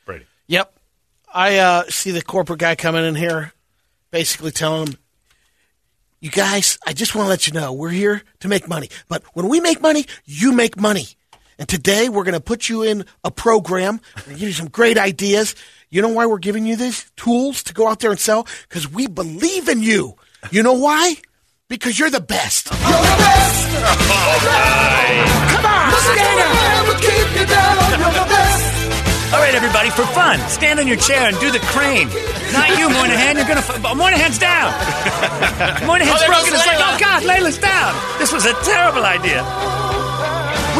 Brady. 0.06 0.24
Yep. 0.46 0.72
I 1.34 1.58
uh, 1.58 1.82
see 1.90 2.10
the 2.10 2.22
corporate 2.22 2.60
guy 2.60 2.74
coming 2.74 3.04
in 3.04 3.16
here, 3.16 3.52
basically 4.10 4.50
telling 4.50 4.86
him, 4.86 4.96
"You 6.20 6.30
guys, 6.30 6.78
I 6.86 6.94
just 6.94 7.14
want 7.14 7.26
to 7.26 7.28
let 7.28 7.46
you 7.46 7.52
know 7.52 7.74
we're 7.74 7.90
here 7.90 8.22
to 8.38 8.48
make 8.48 8.66
money. 8.66 8.88
But 9.08 9.24
when 9.34 9.46
we 9.50 9.60
make 9.60 9.82
money, 9.82 10.06
you 10.24 10.52
make 10.52 10.80
money. 10.80 11.08
And 11.60 11.68
today 11.68 12.08
we're 12.08 12.24
going 12.24 12.32
to 12.34 12.40
put 12.40 12.68
you 12.68 12.82
in 12.82 13.04
a 13.22 13.30
program. 13.30 14.00
We're 14.16 14.22
going 14.22 14.34
to 14.36 14.40
give 14.40 14.48
you 14.48 14.54
some 14.54 14.68
great 14.70 14.96
ideas. 14.98 15.54
You 15.90 16.00
know 16.02 16.08
why 16.08 16.24
we're 16.26 16.38
giving 16.38 16.64
you 16.66 16.74
these 16.74 17.04
tools 17.16 17.62
to 17.64 17.74
go 17.74 17.86
out 17.86 18.00
there 18.00 18.10
and 18.10 18.18
sell? 18.18 18.46
Because 18.68 18.90
we 18.90 19.06
believe 19.06 19.68
in 19.68 19.82
you. 19.82 20.16
You 20.50 20.62
know 20.62 20.72
why? 20.72 21.16
Because 21.68 21.98
you're 21.98 22.08
the 22.10 22.20
best. 22.20 22.66
You're 22.70 22.78
the 22.80 22.82
best. 22.82 23.76
Come 25.54 25.66
on, 25.66 25.92
stand 25.92 26.40
up. 26.40 26.56
All 29.30 29.38
right, 29.38 29.54
everybody, 29.54 29.90
for 29.90 30.04
fun, 30.06 30.40
stand 30.48 30.80
on 30.80 30.88
your 30.88 30.96
chair 30.96 31.28
and 31.28 31.38
do 31.38 31.52
the 31.52 31.60
crane. 31.70 32.08
Not 32.52 32.70
you, 32.78 32.88
Moynihan. 32.90 33.36
You're 33.36 33.46
gonna. 33.46 33.60
F- 33.60 33.80
Moynihan's 33.96 34.38
down. 34.38 34.72
Moynihan's 35.86 36.20
Oh, 36.22 36.26
broken. 36.26 36.50
goes 36.50 36.58
It's 36.58 36.66
like, 36.66 36.78
oh 36.80 36.96
God, 36.98 37.22
Layla's 37.22 37.58
down. 37.58 37.94
This 38.18 38.32
was 38.32 38.44
a 38.44 38.54
terrible 38.64 39.04
idea. 39.04 39.44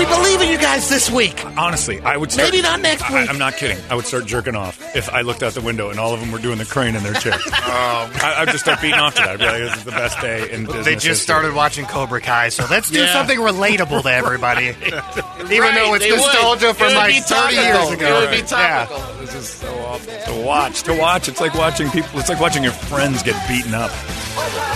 We 0.00 0.06
believe 0.06 0.40
in 0.40 0.48
you 0.48 0.56
guys 0.56 0.88
this 0.88 1.10
week. 1.10 1.44
Honestly, 1.58 2.00
I 2.00 2.16
would 2.16 2.32
start, 2.32 2.50
Maybe 2.50 2.62
not 2.62 2.80
next 2.80 3.02
week. 3.10 3.28
I, 3.28 3.30
am 3.30 3.36
not 3.36 3.58
kidding. 3.58 3.76
I 3.90 3.94
would 3.94 4.06
start 4.06 4.24
jerking 4.24 4.54
off 4.56 4.96
if 4.96 5.10
I 5.10 5.20
looked 5.20 5.42
out 5.42 5.52
the 5.52 5.60
window 5.60 5.90
and 5.90 6.00
all 6.00 6.14
of 6.14 6.20
them 6.20 6.32
were 6.32 6.38
doing 6.38 6.56
the 6.56 6.64
crane 6.64 6.96
in 6.96 7.02
their 7.02 7.12
chair. 7.12 7.34
I, 7.52 8.36
I'd 8.38 8.48
just 8.48 8.64
start 8.64 8.80
beating 8.80 8.98
off 8.98 9.14
to 9.16 9.20
that. 9.20 9.32
I'd 9.32 9.38
be 9.40 9.44
like, 9.44 9.58
"This 9.58 9.76
is 9.76 9.84
the 9.84 9.90
best 9.90 10.18
day 10.22 10.50
in 10.52 10.64
business." 10.64 10.86
They 10.86 10.94
just 10.94 11.04
history." 11.04 11.22
started 11.22 11.54
watching 11.54 11.84
Cobra 11.84 12.22
Kai, 12.22 12.48
so 12.48 12.64
let's 12.70 12.88
do 12.88 13.00
Yeah. 13.00 13.12
something 13.12 13.38
relatable 13.40 14.02
to 14.04 14.10
everybody. 14.10 14.68
Even 15.54 15.74
though 15.74 15.92
it's 15.92 16.04
they 16.06 16.12
would. 16.12 16.20
nostalgia 16.22 16.70
It 16.70 16.76
from 16.76 16.86
would 16.86 16.96
like 16.96 17.22
30 17.22 17.54
years 17.56 17.90
ago. 17.90 18.06
It 18.06 18.20
would 18.22 18.30
be 18.30 18.50
Yeah. 18.50 18.86
This 19.20 19.34
is 19.34 19.48
so 19.50 19.68
awful 19.80 20.32
to 20.32 20.46
watch. 20.46 20.82
To 20.84 20.98
watch, 20.98 21.28
it's 21.28 21.42
like 21.42 21.52
watching 21.52 21.90
people. 21.90 22.18
It's 22.18 22.30
like 22.30 22.40
watching 22.40 22.62
your 22.62 22.72
friends 22.72 23.22
get 23.22 23.36
beaten 23.46 23.74
up. 23.74 23.90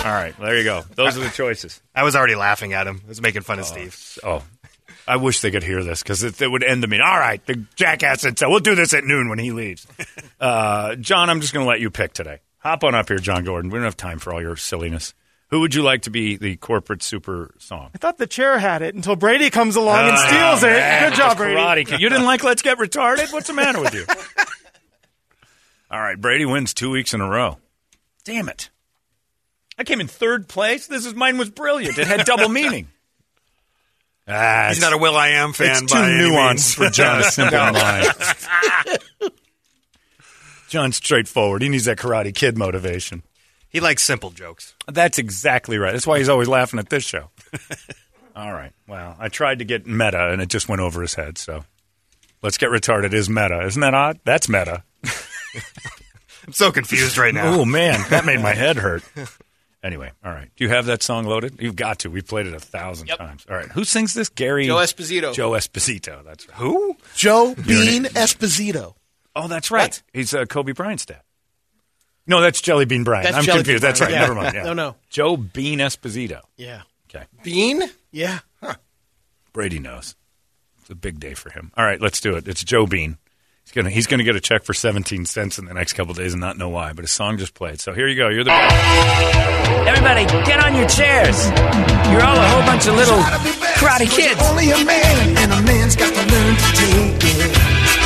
All 0.04 0.12
right, 0.12 0.34
there 0.38 0.58
you 0.58 0.64
go. 0.64 0.82
Those 0.96 1.16
are 1.16 1.20
the 1.20 1.30
choices. 1.30 1.80
I 1.94 2.02
was 2.02 2.14
already 2.14 2.34
laughing 2.34 2.74
at 2.74 2.86
him. 2.86 3.00
I 3.06 3.08
was 3.08 3.22
making 3.22 3.40
fun 3.40 3.58
of 3.58 3.64
oh, 3.64 3.68
Steve. 3.68 4.18
Oh, 4.22 4.42
I 5.06 5.16
wish 5.16 5.40
they 5.40 5.50
could 5.50 5.62
hear 5.62 5.84
this 5.84 6.02
because 6.02 6.22
it, 6.22 6.40
it 6.40 6.48
would 6.48 6.62
end 6.62 6.82
the 6.82 6.86
meeting. 6.86 7.04
All 7.06 7.18
right, 7.18 7.44
the 7.46 7.56
jackass 7.76 8.22
said 8.22 8.38
so. 8.38 8.48
We'll 8.48 8.60
do 8.60 8.74
this 8.74 8.94
at 8.94 9.04
noon 9.04 9.28
when 9.28 9.38
he 9.38 9.52
leaves. 9.52 9.86
Uh, 10.40 10.94
John, 10.96 11.30
I'm 11.30 11.40
just 11.40 11.54
going 11.54 11.64
to 11.64 11.68
let 11.70 11.80
you 11.80 11.90
pick 11.90 12.12
today. 12.12 12.40
Hop 12.58 12.84
on 12.84 12.94
up 12.94 13.08
here, 13.08 13.16
John 13.18 13.44
Gordon. 13.44 13.70
We 13.70 13.78
don't 13.78 13.84
have 13.84 13.96
time 13.96 14.18
for 14.18 14.30
all 14.34 14.42
your 14.42 14.56
silliness. 14.56 15.14
Who 15.48 15.60
would 15.60 15.74
you 15.74 15.82
like 15.82 16.02
to 16.02 16.10
be 16.10 16.36
the 16.36 16.56
corporate 16.56 17.02
super 17.02 17.54
song? 17.58 17.90
I 17.94 17.98
thought 17.98 18.18
the 18.18 18.26
chair 18.26 18.58
had 18.58 18.82
it 18.82 18.94
until 18.94 19.16
Brady 19.16 19.48
comes 19.48 19.74
along 19.76 20.00
and 20.08 20.16
Oh, 20.18 20.26
steals 20.26 20.62
it. 20.64 20.76
man, 20.76 21.08
Good 21.10 21.16
job, 21.16 21.36
Brady. 21.38 21.84
Kid. 21.86 22.00
You 22.00 22.10
didn't 22.10 22.26
like 22.26 22.44
Let's 22.44 22.60
Get 22.60 22.76
Retarded? 22.76 23.32
What's 23.32 23.46
the 23.46 23.54
matter 23.54 23.80
with 23.80 23.94
you? 23.94 24.04
All 25.90 26.00
right, 26.00 26.20
Brady 26.20 26.44
wins 26.44 26.74
two 26.74 26.90
weeks 26.90 27.14
in 27.14 27.20
a 27.22 27.28
row. 27.28 27.58
Damn 28.24 28.48
it. 28.50 28.68
I 29.78 29.84
came 29.84 30.00
in 30.00 30.08
third 30.08 30.46
place. 30.48 30.86
This 30.86 31.06
is 31.06 31.14
mine 31.14 31.38
was 31.38 31.48
brilliant. 31.50 31.96
It 31.98 32.06
had 32.06 32.26
double 32.26 32.48
meaning. 32.50 32.88
Ah, 34.26 34.66
He's 34.70 34.80
not 34.80 34.92
a 34.92 34.98
Will 34.98 35.16
I 35.16 35.28
Am 35.30 35.52
fan 35.52 35.70
It's 35.70 35.80
too 35.80 35.86
by 35.98 36.08
nuanced 36.08 36.74
for 36.76 36.88
John's 36.88 37.34
simple 37.34 37.58
mind. 37.72 38.06
John's 40.68 40.96
straightforward. 40.96 41.62
He 41.62 41.68
needs 41.68 41.84
that 41.84 41.98
Karate 41.98 42.34
Kid 42.34 42.56
motivation. 42.56 43.22
He 43.68 43.80
likes 43.80 44.02
simple 44.02 44.30
jokes. 44.30 44.74
That's 44.86 45.18
exactly 45.18 45.78
right. 45.78 45.92
That's 45.92 46.06
why 46.06 46.18
he's 46.18 46.28
always 46.28 46.48
laughing 46.48 46.78
at 46.78 46.88
this 46.90 47.04
show. 47.04 47.30
All 48.36 48.52
right. 48.52 48.72
Well, 48.88 49.16
I 49.18 49.28
tried 49.28 49.58
to 49.60 49.64
get 49.64 49.86
meta, 49.86 50.30
and 50.32 50.40
it 50.40 50.48
just 50.48 50.68
went 50.68 50.80
over 50.80 51.02
his 51.02 51.14
head. 51.14 51.38
So 51.38 51.64
let's 52.42 52.56
get 52.58 52.70
retarded. 52.70 53.12
Is 53.12 53.28
meta? 53.28 53.64
Isn't 53.66 53.80
that 53.80 53.94
odd? 53.94 54.20
That's 54.24 54.48
meta. 54.48 54.82
I'm 56.46 56.52
so 56.52 56.72
confused 56.72 57.16
right 57.18 57.32
now. 57.34 57.54
Oh 57.54 57.64
man, 57.64 58.04
that 58.10 58.24
made 58.24 58.40
my 58.40 58.54
head 58.54 58.76
hurt. 58.76 59.02
Anyway, 59.84 60.10
all 60.24 60.32
right. 60.32 60.48
Do 60.56 60.64
you 60.64 60.70
have 60.70 60.86
that 60.86 61.02
song 61.02 61.26
loaded? 61.26 61.56
You've 61.60 61.76
got 61.76 61.98
to. 62.00 62.10
We've 62.10 62.26
played 62.26 62.46
it 62.46 62.54
a 62.54 62.58
thousand 62.58 63.08
times. 63.08 63.44
All 63.50 63.54
right. 63.54 63.70
Who 63.72 63.84
sings 63.84 64.14
this? 64.14 64.30
Gary 64.30 64.66
Joe 64.66 64.76
Esposito. 64.76 65.34
Joe 65.34 65.50
Esposito. 65.50 66.24
That's 66.24 66.48
right. 66.48 66.56
Who? 66.56 66.96
Joe 67.14 67.54
Bean 67.54 68.04
Esposito. 68.04 68.94
Oh, 69.36 69.46
that's 69.46 69.70
right. 69.70 70.02
He's 70.14 70.32
uh, 70.32 70.46
Kobe 70.46 70.72
Bryant's 70.72 71.04
dad. 71.04 71.20
No, 72.26 72.40
that's 72.40 72.62
Jelly 72.62 72.86
Bean 72.86 73.04
Bryant. 73.04 73.24
That's 73.24 73.36
I'm 73.36 73.44
Jelly 73.44 73.58
confused. 73.58 73.82
Bean 73.82 73.88
That's 73.88 74.00
right. 74.00 74.08
Bryant. 74.08 74.22
Never 74.28 74.34
mind. 74.34 74.54
Yeah. 74.54 74.62
No, 74.64 74.72
no. 74.72 74.96
Joe 75.10 75.36
Bean 75.36 75.80
Esposito. 75.80 76.40
Yeah. 76.56 76.82
Okay. 77.10 77.26
Bean? 77.42 77.82
Yeah. 78.10 78.38
Brady 79.52 79.80
knows. 79.80 80.16
It's 80.80 80.88
a 80.88 80.94
big 80.94 81.20
day 81.20 81.34
for 81.34 81.50
him. 81.50 81.72
All 81.76 81.84
right, 81.84 82.00
let's 82.00 82.20
do 82.20 82.36
it. 82.36 82.48
It's 82.48 82.64
Joe 82.64 82.86
Bean. 82.86 83.18
He's 83.64 83.72
gonna 83.72 83.90
he's 83.90 84.06
gonna 84.06 84.24
get 84.24 84.36
a 84.36 84.40
check 84.40 84.64
for 84.64 84.74
seventeen 84.74 85.24
cents 85.24 85.58
in 85.58 85.64
the 85.64 85.72
next 85.72 85.94
couple 85.94 86.12
days 86.12 86.34
and 86.34 86.40
not 86.40 86.58
know 86.58 86.68
why. 86.68 86.92
But 86.92 87.04
his 87.04 87.10
song 87.12 87.38
just 87.38 87.54
played. 87.54 87.80
So 87.80 87.94
here 87.94 88.06
you 88.06 88.16
go. 88.16 88.28
You're 88.28 88.44
the 88.44 88.50
best. 88.50 89.63
Everybody, 89.86 90.24
get 90.48 90.64
on 90.64 90.74
your 90.74 90.88
chairs. 90.88 91.36
You're 92.10 92.24
all 92.24 92.36
a 92.36 92.48
whole 92.48 92.64
bunch 92.64 92.86
of 92.86 92.94
little 92.94 93.20
karate 93.76 94.08
kids. 94.08 94.40
Only 94.48 94.70
a 94.70 94.84
man, 94.84 95.36
and 95.36 95.52
a 95.52 95.60
man's 95.62 95.94
got 95.94 96.12
to 96.12 96.24
learn 96.32 96.54
to 96.56 96.68
take 96.72 97.20
it. 97.20 97.54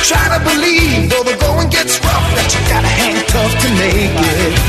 Try 0.03 0.37
to 0.37 0.43
believe, 0.43 1.09
though 1.09 1.23
the 1.23 1.37
going 1.39 1.69
gets 1.69 1.99
rough, 2.03 2.27
that 2.35 2.49
you 2.51 2.61
gotta 2.67 2.87
hang 2.87 3.15
tough 3.27 3.53
to 3.63 3.69
make 3.79 4.11
it. 4.11 4.68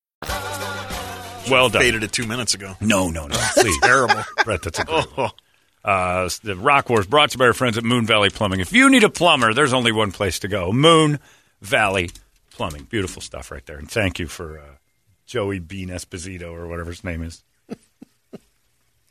Well 1.49 1.69
done. 1.69 1.81
Faded 1.81 2.03
it 2.03 2.11
two 2.11 2.27
minutes 2.27 2.53
ago. 2.53 2.75
No, 2.81 3.09
no, 3.09 3.27
no. 3.27 3.35
Please. 3.55 3.79
Terrible. 3.81 4.23
Brett, 4.43 4.61
that's 4.61 4.79
a 4.79 4.85
great 4.85 5.17
one. 5.17 5.31
Uh, 5.83 6.29
the 6.43 6.55
Rock 6.55 6.89
Wars 6.89 7.07
brought 7.07 7.31
to 7.31 7.35
you 7.35 7.39
by 7.39 7.45
our 7.45 7.53
friends 7.53 7.77
at 7.77 7.83
Moon 7.83 8.05
Valley 8.05 8.29
Plumbing. 8.29 8.59
If 8.59 8.71
you 8.71 8.89
need 8.89 9.03
a 9.03 9.09
plumber, 9.09 9.53
there's 9.53 9.73
only 9.73 9.91
one 9.91 10.11
place 10.11 10.39
to 10.39 10.47
go 10.47 10.71
Moon 10.71 11.19
Valley 11.61 12.11
Plumbing. 12.51 12.83
Beautiful 12.83 13.21
stuff 13.21 13.51
right 13.51 13.65
there. 13.65 13.77
And 13.77 13.89
thank 13.89 14.19
you 14.19 14.27
for 14.27 14.59
uh, 14.59 14.75
Joey 15.25 15.59
Bean 15.59 15.89
Esposito 15.89 16.51
or 16.51 16.67
whatever 16.67 16.91
his 16.91 17.03
name 17.03 17.23
is. 17.23 17.43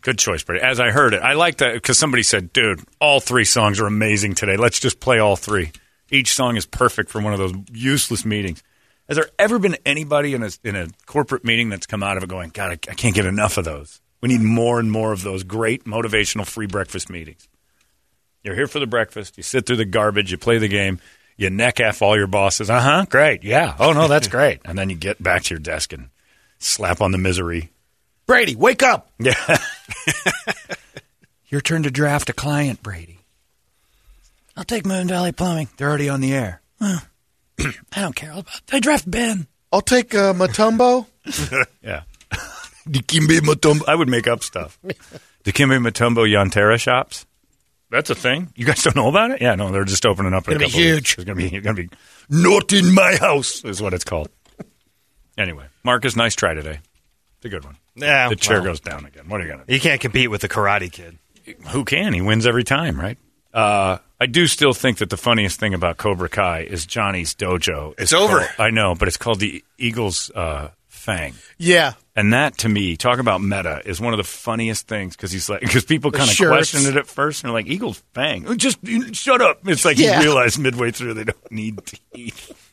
Good 0.02 0.18
choice, 0.18 0.44
Brady. 0.44 0.62
As 0.62 0.78
I 0.78 0.90
heard 0.90 1.12
it, 1.12 1.22
I 1.22 1.32
like 1.32 1.58
that 1.58 1.74
because 1.74 1.98
somebody 1.98 2.22
said, 2.22 2.52
dude, 2.52 2.80
all 3.00 3.20
three 3.20 3.44
songs 3.44 3.80
are 3.80 3.86
amazing 3.86 4.34
today. 4.34 4.56
Let's 4.56 4.78
just 4.78 5.00
play 5.00 5.18
all 5.18 5.36
three. 5.36 5.72
Each 6.10 6.32
song 6.32 6.56
is 6.56 6.66
perfect 6.66 7.10
for 7.10 7.20
one 7.20 7.32
of 7.32 7.38
those 7.38 7.54
useless 7.72 8.24
meetings. 8.24 8.62
Has 9.10 9.16
there 9.16 9.28
ever 9.40 9.58
been 9.58 9.76
anybody 9.84 10.34
in 10.34 10.44
a, 10.44 10.50
in 10.62 10.76
a 10.76 10.86
corporate 11.04 11.44
meeting 11.44 11.68
that's 11.68 11.84
come 11.84 12.04
out 12.04 12.16
of 12.16 12.22
it 12.22 12.28
going, 12.28 12.50
God, 12.50 12.70
I, 12.70 12.92
I 12.92 12.94
can't 12.94 13.12
get 13.12 13.26
enough 13.26 13.58
of 13.58 13.64
those? 13.64 14.00
We 14.20 14.28
need 14.28 14.40
more 14.40 14.78
and 14.78 14.90
more 14.90 15.12
of 15.12 15.24
those 15.24 15.42
great 15.42 15.84
motivational 15.84 16.46
free 16.46 16.68
breakfast 16.68 17.10
meetings. 17.10 17.48
You're 18.44 18.54
here 18.54 18.68
for 18.68 18.78
the 18.78 18.86
breakfast. 18.86 19.36
You 19.36 19.42
sit 19.42 19.66
through 19.66 19.78
the 19.78 19.84
garbage. 19.84 20.30
You 20.30 20.38
play 20.38 20.58
the 20.58 20.68
game. 20.68 21.00
You 21.36 21.50
neck 21.50 21.80
F 21.80 22.02
all 22.02 22.16
your 22.16 22.28
bosses. 22.28 22.70
Uh 22.70 22.80
huh. 22.80 23.06
Great. 23.10 23.42
Yeah. 23.42 23.74
Oh, 23.80 23.92
no, 23.92 24.06
that's 24.06 24.28
great. 24.28 24.60
And 24.64 24.78
then 24.78 24.90
you 24.90 24.96
get 24.96 25.20
back 25.20 25.42
to 25.42 25.54
your 25.54 25.60
desk 25.60 25.92
and 25.92 26.10
slap 26.60 27.00
on 27.00 27.10
the 27.10 27.18
misery. 27.18 27.72
Brady, 28.26 28.54
wake 28.54 28.84
up. 28.84 29.10
Yeah. 29.18 29.34
Your 31.48 31.60
turn 31.60 31.82
to 31.82 31.90
draft 31.90 32.30
a 32.30 32.32
client, 32.32 32.80
Brady. 32.80 33.18
I'll 34.56 34.62
take 34.62 34.86
Moon 34.86 35.08
Valley 35.08 35.32
Plumbing. 35.32 35.68
They're 35.76 35.88
already 35.88 36.08
on 36.08 36.20
the 36.20 36.32
air. 36.32 36.60
Well, 36.80 37.02
I 37.96 38.00
don't 38.00 38.14
care. 38.16 38.32
I'll, 38.32 38.44
I 38.72 38.80
draft 38.80 39.10
Ben. 39.10 39.46
I'll 39.72 39.80
take 39.80 40.14
uh, 40.14 40.32
Mutombo. 40.32 41.06
yeah. 41.82 42.02
Dikembe 42.88 43.38
Mutombo. 43.40 43.82
I 43.88 43.94
would 43.94 44.08
make 44.08 44.26
up 44.26 44.42
stuff. 44.42 44.78
Dikembe 45.44 45.78
Mutombo 45.80 46.26
Yantera 46.28 46.78
shops. 46.78 47.26
That's 47.90 48.08
a 48.10 48.14
thing. 48.14 48.52
You 48.54 48.66
guys 48.66 48.82
don't 48.82 48.94
know 48.96 49.08
about 49.08 49.32
it? 49.32 49.40
Yeah, 49.42 49.56
no, 49.56 49.70
they're 49.72 49.84
just 49.84 50.06
opening 50.06 50.32
up. 50.32 50.46
in 50.48 50.54
a 50.54 50.58
Gonna 50.58 50.66
be 50.66 50.70
couple 50.70 50.80
of 50.80 50.84
huge. 50.86 50.96
weeks. 50.96 51.14
It's 51.18 51.24
gonna 51.24 51.34
be. 51.36 51.56
It's 51.56 51.64
gonna 51.64 51.76
be. 51.76 51.88
Not 52.28 52.72
in 52.72 52.94
my 52.94 53.16
house 53.16 53.64
is 53.64 53.82
what 53.82 53.94
it's 53.94 54.04
called. 54.04 54.28
Anyway, 55.36 55.64
Marcus, 55.84 56.14
nice 56.16 56.34
try 56.36 56.54
today. 56.54 56.80
It's 57.38 57.44
a 57.46 57.48
good 57.48 57.64
one. 57.64 57.76
Yeah, 57.96 58.28
the 58.28 58.36
chair 58.36 58.58
well. 58.58 58.66
goes 58.66 58.80
down 58.80 59.06
again. 59.06 59.28
What 59.28 59.40
are 59.40 59.44
you 59.44 59.50
gonna? 59.50 59.64
do? 59.66 59.74
You 59.74 59.80
can't 59.80 60.00
compete 60.00 60.30
with 60.30 60.40
the 60.42 60.48
Karate 60.48 60.90
Kid. 60.92 61.18
Who 61.70 61.84
can? 61.84 62.12
He 62.12 62.20
wins 62.20 62.46
every 62.46 62.62
time, 62.64 63.00
right? 63.00 63.18
Uh, 63.52 63.98
I 64.20 64.26
do 64.26 64.46
still 64.46 64.74
think 64.74 64.98
that 64.98 65.08
the 65.10 65.16
funniest 65.16 65.58
thing 65.58 65.72
about 65.72 65.96
Cobra 65.96 66.28
Kai 66.28 66.60
is 66.60 66.84
Johnny's 66.84 67.34
dojo. 67.34 67.94
It's 67.98 68.12
over. 68.12 68.40
called- 68.40 68.50
I 68.58 68.70
know, 68.70 68.94
but 68.94 69.08
it's 69.08 69.16
called 69.16 69.40
the 69.40 69.64
Eagles 69.78 70.30
uh, 70.34 70.68
Fang. 70.88 71.32
Yeah. 71.56 71.94
And 72.14 72.34
that, 72.34 72.58
to 72.58 72.68
me, 72.68 72.98
talk 72.98 73.18
about 73.18 73.40
meta, 73.40 73.80
is 73.86 73.98
one 73.98 74.12
of 74.12 74.18
the 74.18 74.24
funniest 74.24 74.86
things 74.86 75.16
because 75.16 75.32
he's 75.32 75.48
like, 75.48 75.60
because 75.62 75.86
people 75.86 76.10
kind 76.10 76.28
of 76.30 76.36
questioned 76.36 76.84
it 76.86 76.96
at 76.98 77.06
first 77.06 77.42
and 77.42 77.48
they're 77.48 77.54
like, 77.58 77.66
Eagles 77.66 78.02
Fang, 78.12 78.58
just 78.58 78.78
shut 79.16 79.40
up. 79.40 79.66
It's 79.66 79.86
like 79.86 79.98
Yeah. 79.98 80.18
you 80.20 80.26
realize 80.26 80.58
midway 80.58 80.90
through 80.90 81.14
they 81.14 81.24
don't 81.24 81.50
need 81.52 81.80
teeth. 81.86 82.69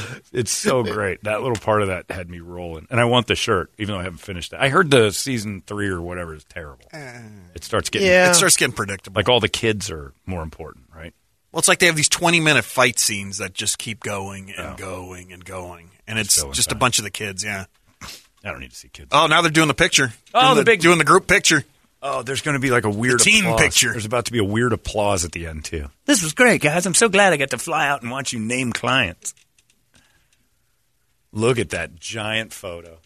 it's 0.32 0.50
so 0.50 0.82
great. 0.82 1.22
That 1.24 1.42
little 1.42 1.56
part 1.56 1.82
of 1.82 1.88
that 1.88 2.10
had 2.10 2.30
me 2.30 2.40
rolling, 2.40 2.86
and 2.90 2.98
I 3.00 3.04
want 3.04 3.26
the 3.26 3.34
shirt, 3.34 3.70
even 3.78 3.94
though 3.94 4.00
I 4.00 4.04
haven't 4.04 4.18
finished 4.18 4.52
it. 4.52 4.58
I 4.60 4.68
heard 4.68 4.90
the 4.90 5.10
season 5.12 5.62
three 5.66 5.88
or 5.88 6.00
whatever 6.00 6.34
is 6.34 6.44
terrible. 6.44 6.84
Uh, 6.92 7.20
it 7.54 7.64
starts 7.64 7.90
getting 7.90 8.08
Yeah. 8.08 8.30
It 8.30 8.34
starts 8.34 8.56
getting 8.56 8.74
predictable. 8.74 9.18
like 9.18 9.28
all 9.28 9.40
the 9.40 9.48
kids 9.48 9.90
are 9.90 10.12
more 10.26 10.42
important, 10.42 10.86
right? 10.94 11.14
Well, 11.52 11.58
it's 11.58 11.68
like 11.68 11.80
they 11.80 11.86
have 11.86 11.96
these 11.96 12.08
20 12.08 12.40
minute 12.40 12.64
fight 12.64 12.98
scenes 12.98 13.38
that 13.38 13.52
just 13.52 13.78
keep 13.78 14.00
going 14.00 14.52
and 14.56 14.74
oh. 14.74 14.76
going 14.76 15.32
and 15.32 15.44
going. 15.44 15.90
And 16.06 16.18
it's 16.18 16.32
So 16.34 16.50
just 16.52 16.68
a 16.68 16.70
intense. 16.70 16.80
bunch 16.80 16.98
of 16.98 17.04
the 17.04 17.10
kids, 17.10 17.44
yeah. 17.44 17.66
I 18.44 18.50
don't 18.50 18.60
need 18.60 18.70
to 18.70 18.76
see 18.76 18.88
kids. 18.88 19.08
Oh, 19.12 19.26
now 19.26 19.40
they're 19.42 19.50
doing 19.50 19.68
the 19.68 19.74
picture. 19.74 20.12
Oh, 20.34 20.46
doing 20.54 20.56
the 20.56 20.64
big- 20.64 20.80
doing 20.80 20.98
the 20.98 21.04
group 21.04 21.26
picture. 21.28 21.64
Oh, 22.04 22.22
there's 22.24 22.42
going 22.42 22.54
to 22.54 22.60
be 22.60 22.70
like 22.70 22.82
a 22.84 22.90
weird 22.90 23.20
The 23.20 23.24
team 23.24 23.44
applause. 23.44 23.60
picture. 23.60 23.92
There's 23.92 24.06
about 24.06 24.24
to 24.24 24.32
be 24.32 24.40
a 24.40 24.44
weird 24.44 24.72
applause 24.72 25.24
at 25.24 25.30
the 25.30 25.46
end 25.46 25.64
too. 25.64 25.88
This 26.04 26.20
was 26.20 26.32
great, 26.32 26.60
guys. 26.60 26.84
I'm 26.84 26.94
so 26.94 27.08
glad 27.08 27.32
I 27.32 27.36
got 27.36 27.50
to 27.50 27.58
fly 27.58 27.86
out 27.86 28.02
and 28.02 28.10
watch 28.10 28.32
you 28.32 28.40
name 28.40 28.72
clients. 28.72 29.34
Look 31.32 31.58
at 31.58 31.70
that 31.70 31.98
giant 31.98 32.52
photo. 32.52 32.98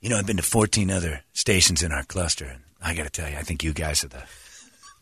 You 0.00 0.10
know, 0.10 0.16
I've 0.16 0.26
been 0.26 0.38
to 0.38 0.42
14 0.42 0.90
other 0.90 1.22
stations 1.32 1.82
in 1.82 1.92
our 1.92 2.04
cluster, 2.04 2.46
and 2.46 2.62
I 2.80 2.94
got 2.94 3.04
to 3.04 3.10
tell 3.10 3.28
you, 3.28 3.36
I 3.36 3.42
think 3.42 3.62
you 3.62 3.72
guys 3.72 4.04
are 4.04 4.08
the 4.08 4.24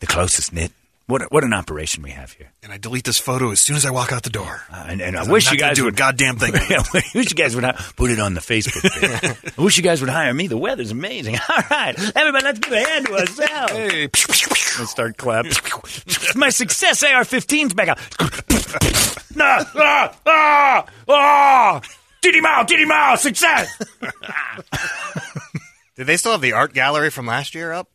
the 0.00 0.06
closest 0.06 0.52
knit. 0.52 0.72
What 1.06 1.20
a, 1.20 1.24
what 1.26 1.44
an 1.44 1.52
operation 1.52 2.02
we 2.02 2.10
have 2.12 2.32
here. 2.32 2.52
And 2.62 2.72
I 2.72 2.78
delete 2.78 3.04
this 3.04 3.18
photo 3.18 3.50
as 3.50 3.60
soon 3.60 3.76
as 3.76 3.84
I 3.84 3.90
walk 3.90 4.10
out 4.10 4.22
the 4.22 4.30
door. 4.30 4.62
Uh, 4.72 4.86
and, 4.88 5.02
and 5.02 5.18
I 5.18 5.30
wish 5.30 5.52
you 5.52 5.58
guys 5.58 5.76
do 5.76 5.82
a 5.82 5.84
would 5.86 5.96
goddamn 5.96 6.38
thing. 6.38 6.54
I 6.56 7.02
wish 7.14 7.30
you 7.30 7.36
guys 7.36 7.54
would 7.54 7.64
put 7.96 8.10
it 8.10 8.18
on 8.18 8.32
the 8.32 8.40
Facebook 8.40 8.82
page. 8.82 9.54
I 9.58 9.62
wish 9.62 9.76
you 9.76 9.82
guys 9.82 10.00
would 10.00 10.08
hire 10.08 10.32
me. 10.32 10.46
The 10.46 10.56
weather's 10.56 10.90
amazing. 10.90 11.36
All 11.48 11.62
right, 11.70 11.94
everybody, 12.16 12.44
let's 12.44 12.58
give 12.58 12.72
a 12.72 12.80
hand 12.80 13.06
to 13.06 13.12
ourselves. 13.18 13.72
Hey, 13.72 14.08
Let's 14.78 14.90
start 14.90 15.18
clapping. 15.18 15.52
My 16.36 16.48
success 16.48 17.02
AR-15's 17.02 17.74
back 17.74 17.88
out. 17.88 17.98
ah, 19.38 19.70
ah, 19.76 20.16
ah, 20.26 20.86
ah. 21.08 21.80
Diddy 22.22 22.40
Mao, 22.40 22.62
Diddy 22.62 22.86
Mao, 22.86 23.16
success. 23.16 23.78
Did 25.96 26.06
they 26.06 26.16
still 26.16 26.32
have 26.32 26.40
the 26.40 26.54
art 26.54 26.72
gallery 26.72 27.10
from 27.10 27.26
last 27.26 27.54
year 27.54 27.72
up? 27.72 27.88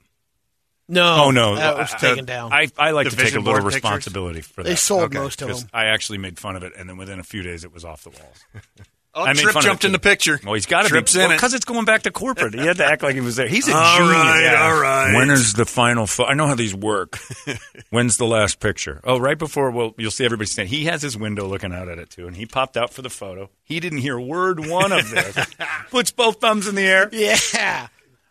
No. 0.89 1.25
Oh 1.25 1.31
no, 1.31 1.55
That 1.55 1.77
was 1.77 1.93
I- 1.93 1.97
taken 1.99 2.25
down. 2.25 2.51
I, 2.51 2.67
I 2.77 2.91
like 2.91 3.05
The 3.05 3.11
to 3.11 3.15
take 3.15 3.33
a 3.33 3.37
little 3.37 3.43
board 3.43 3.57
pictures? 3.63 3.75
responsibility 3.75 4.41
for 4.41 4.63
that. 4.63 4.69
They 4.69 4.75
sold 4.75 5.03
Okay. 5.03 5.19
most 5.19 5.41
of 5.41 5.47
'Cause 5.49 5.61
them. 5.61 5.69
I 5.73 5.85
actually 5.85 6.17
made 6.17 6.37
fun 6.39 6.55
of 6.55 6.63
it, 6.63 6.73
and 6.77 6.89
then 6.89 6.97
within 6.97 7.19
a 7.19 7.23
few 7.23 7.43
days, 7.43 7.63
it 7.63 7.71
was 7.71 7.85
off 7.85 8.03
the 8.03 8.09
walls. 8.09 8.43
oh, 9.13 9.23
I 9.23 9.33
made 9.33 9.37
Trip 9.41 9.53
fun 9.53 9.61
of 9.61 9.65
jumped 9.65 9.83
it, 9.83 9.87
in 9.87 9.91
the 9.93 9.97
too. 9.99 10.09
picture. 10.09 10.39
Well, 10.43 10.55
he's 10.55 10.65
got 10.65 10.83
to 10.83 10.89
Trip's 10.89 11.13
be 11.13 11.21
in 11.21 11.31
it. 11.31 11.35
because 11.35 11.53
it's 11.53 11.65
going 11.65 11.85
back 11.85 12.03
to 12.03 12.11
corporate. 12.11 12.53
He 12.55 12.65
had 12.65 12.77
to 12.77 12.85
act 12.85 13.03
like 13.03 13.13
he 13.15 13.21
was 13.21 13.35
there. 13.35 13.47
He's 13.47 13.67
a 13.67 13.75
All 13.75 13.97
genius. 13.99 14.13
right, 14.15 14.55
all 14.55 14.79
right. 14.81 15.13
When 15.15 15.29
is 15.29 15.53
the 15.53 15.65
final? 15.65 16.07
Fo- 16.07 16.25
I 16.25 16.33
know 16.33 16.47
how 16.47 16.55
these 16.55 16.73
work. 16.73 17.19
When's 17.91 18.17
the 18.17 18.25
last 18.25 18.59
picture? 18.59 18.99
Oh, 19.03 19.19
right 19.19 19.37
before. 19.37 19.71
Well, 19.71 19.93
you'll 19.97 20.11
see 20.11 20.25
everybody 20.25 20.47
stand. 20.47 20.69
He 20.69 20.85
has 20.85 21.01
his 21.01 21.15
window 21.17 21.47
looking 21.47 21.73
out 21.73 21.87
at 21.87 21.99
it 21.99 22.09
too, 22.09 22.27
and 22.27 22.35
he 22.35 22.45
popped 22.45 22.77
out 22.77 22.93
for 22.93 23.01
the 23.03 23.09
photo. 23.09 23.49
He 23.63 23.79
didn't 23.79 23.99
hear 23.99 24.19
word 24.19 24.65
one 24.67 24.91
of 24.91 25.09
this. 25.09 25.37
Puts 25.91 26.11
both 26.11 26.39
thumbs 26.41 26.67
in 26.67 26.75
the 26.75 26.83
air. 26.83 27.09
Yeah. 27.11 27.87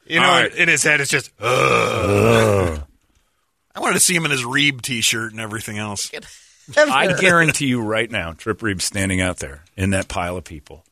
You 0.08 0.20
know, 0.20 0.26
All 0.26 0.40
right. 0.40 0.54
in 0.54 0.68
his 0.68 0.82
head, 0.82 1.00
it's 1.00 1.10
just, 1.10 1.30
Ugh. 1.40 2.82
I 3.74 3.80
wanted 3.80 3.94
to 3.94 4.00
see 4.00 4.14
him 4.14 4.24
in 4.24 4.30
his 4.30 4.42
Reeb 4.42 4.80
t 4.82 5.00
shirt 5.02 5.32
and 5.32 5.40
everything 5.40 5.78
else. 5.78 6.10
I 6.76 7.18
guarantee 7.18 7.66
you 7.66 7.80
right 7.82 8.10
now, 8.10 8.32
Trip 8.32 8.62
Reeves 8.62 8.84
standing 8.84 9.20
out 9.20 9.38
there 9.38 9.64
in 9.76 9.90
that 9.90 10.08
pile 10.08 10.36
of 10.36 10.44
people, 10.44 10.84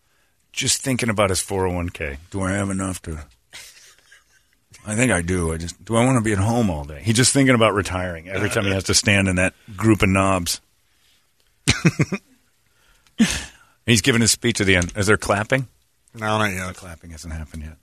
just 0.53 0.81
thinking 0.83 1.09
about 1.09 1.31
his 1.31 1.41
401k. 1.41 2.19
Do 2.31 2.43
I 2.43 2.53
have 2.53 2.71
enough 2.71 3.03
to? 3.03 3.25
I 4.87 4.95
think 4.95 5.11
I 5.11 5.21
do. 5.21 5.53
I 5.53 5.57
just 5.57 5.85
do. 5.85 5.97
I 5.97 6.05
want 6.05 6.17
to 6.19 6.23
be 6.25 6.33
at 6.33 6.39
home 6.39 6.71
all 6.71 6.85
day. 6.85 7.01
He's 7.03 7.17
just 7.17 7.33
thinking 7.33 7.55
about 7.57 7.75
retiring 7.75 8.29
every 8.29 8.49
time 8.49 8.65
he 8.65 8.71
has 8.71 8.85
to 8.85 8.95
stand 8.95 9.27
in 9.29 9.37
that 9.37 9.53
group 9.77 10.03
of 10.03 10.09
knobs. 10.09 10.61
He's 13.87 14.01
giving 14.03 14.21
his 14.21 14.31
speech 14.31 14.61
at 14.61 14.67
the 14.67 14.77
end. 14.77 14.93
Is 14.97 15.07
there 15.07 15.17
clapping? 15.17 15.67
No, 16.15 16.39
not 16.39 16.53
yet. 16.53 16.75
Clapping 16.77 17.11
hasn't 17.11 17.33
happened 17.33 17.65
yet. 17.65 17.77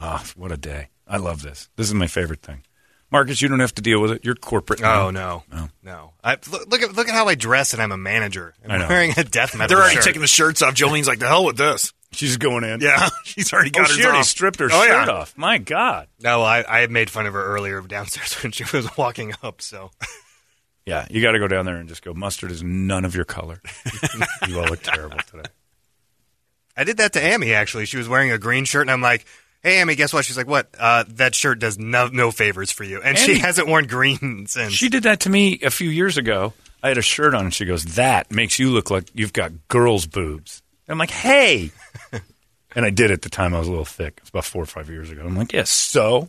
Ah, 0.00 0.24
what 0.36 0.52
a 0.52 0.56
day! 0.56 0.88
I 1.06 1.16
love 1.16 1.42
this. 1.42 1.68
This 1.76 1.88
is 1.88 1.94
my 1.94 2.06
favorite 2.06 2.42
thing. 2.42 2.62
Marcus, 3.10 3.40
you 3.40 3.48
don't 3.48 3.60
have 3.60 3.74
to 3.76 3.82
deal 3.82 4.00
with 4.02 4.10
it. 4.12 4.24
You're 4.24 4.34
corporate. 4.34 4.80
now. 4.80 5.06
oh, 5.06 5.10
no. 5.10 5.42
No. 5.50 5.68
No. 5.82 6.12
I, 6.22 6.36
look, 6.52 6.68
look, 6.68 6.82
at, 6.82 6.92
look 6.94 7.08
at 7.08 7.14
how 7.14 7.26
I 7.26 7.36
dress, 7.36 7.72
and 7.72 7.80
I'm 7.82 7.90
a 7.90 7.96
manager. 7.96 8.52
I 8.68 8.74
I'm 8.74 8.80
know. 8.80 8.88
wearing 8.88 9.12
a 9.16 9.24
death 9.24 9.56
metal 9.56 9.68
They're 9.68 9.78
already 9.82 9.94
shirt. 9.94 10.04
taking 10.04 10.20
the 10.20 10.26
shirts 10.28 10.60
off. 10.60 10.74
Jolene's 10.74 11.08
like, 11.08 11.18
the 11.18 11.26
hell 11.26 11.46
with 11.46 11.56
this. 11.56 11.94
She's 12.12 12.36
going 12.36 12.64
in. 12.64 12.80
Yeah, 12.80 13.08
she's 13.24 13.50
already 13.50 13.70
Oh, 13.74 13.80
got 13.80 13.88
she 13.88 13.96
hers 13.96 14.04
already 14.04 14.18
off. 14.20 14.26
stripped 14.26 14.58
her 14.60 14.68
Oh, 14.70 14.82
yeah. 14.82 15.04
shirt 15.04 15.08
off. 15.08 15.32
My 15.38 15.56
God. 15.56 16.08
No, 16.20 16.42
I, 16.42 16.62
I 16.68 16.80
had 16.80 16.90
made 16.90 17.08
fun 17.08 17.24
of 17.24 17.32
her 17.32 17.42
earlier 17.42 17.80
downstairs 17.80 18.34
when 18.42 18.52
she 18.52 18.64
was 18.76 18.94
walking 18.98 19.32
up, 19.42 19.62
so. 19.62 19.90
Yeah, 20.84 21.06
you 21.10 21.22
got 21.22 21.32
to 21.32 21.38
go 21.38 21.48
down 21.48 21.64
there 21.64 21.76
and 21.76 21.88
just 21.88 22.02
go. 22.02 22.12
Mustard 22.12 22.50
is 22.50 22.62
none 22.62 23.06
of 23.06 23.14
your 23.14 23.24
color. 23.24 23.60
you 24.48 24.58
all 24.60 24.66
look 24.66 24.82
terrible 24.82 25.18
today. 25.30 25.48
I 26.76 26.84
did 26.84 26.98
that 26.98 27.14
to 27.14 27.20
Amy, 27.22 27.54
actually. 27.54 27.86
She 27.86 27.96
was 27.96 28.06
wearing 28.08 28.30
a 28.32 28.38
green 28.38 28.64
shirt, 28.66 28.82
and 28.82 28.90
I'm 28.90 29.00
like, 29.02 29.24
hey, 29.68 29.80
Amy, 29.80 29.94
guess 29.94 30.12
what? 30.12 30.24
She's 30.24 30.36
like, 30.36 30.46
what? 30.48 30.68
Uh, 30.78 31.04
that 31.08 31.34
shirt 31.34 31.58
does 31.58 31.78
no, 31.78 32.08
no 32.08 32.30
favors 32.30 32.70
for 32.70 32.84
you. 32.84 33.00
And 33.02 33.16
she 33.18 33.38
hasn't 33.38 33.68
worn 33.68 33.86
green 33.86 34.46
since. 34.48 34.72
She 34.72 34.88
did 34.88 35.04
that 35.04 35.20
to 35.20 35.30
me 35.30 35.58
a 35.62 35.70
few 35.70 35.88
years 35.90 36.16
ago. 36.16 36.52
I 36.82 36.88
had 36.88 36.98
a 36.98 37.02
shirt 37.02 37.34
on, 37.34 37.46
and 37.46 37.54
she 37.54 37.64
goes, 37.64 37.84
"That 37.96 38.30
makes 38.30 38.58
you 38.58 38.70
look 38.70 38.90
like 38.90 39.10
you've 39.14 39.32
got 39.32 39.52
girls' 39.68 40.06
boobs." 40.06 40.62
I'm 40.88 40.96
like, 40.98 41.10
hey. 41.10 41.70
and 42.74 42.84
I 42.86 42.90
did 42.90 43.10
at 43.10 43.22
the 43.22 43.28
time 43.28 43.54
I 43.54 43.58
was 43.58 43.68
a 43.68 43.70
little 43.70 43.84
thick. 43.84 44.18
It's 44.22 44.30
about 44.30 44.44
four 44.44 44.62
or 44.62 44.66
five 44.66 44.88
years 44.88 45.10
ago. 45.10 45.22
I'm 45.24 45.36
like, 45.36 45.52
yes, 45.52 45.70
so? 45.70 46.28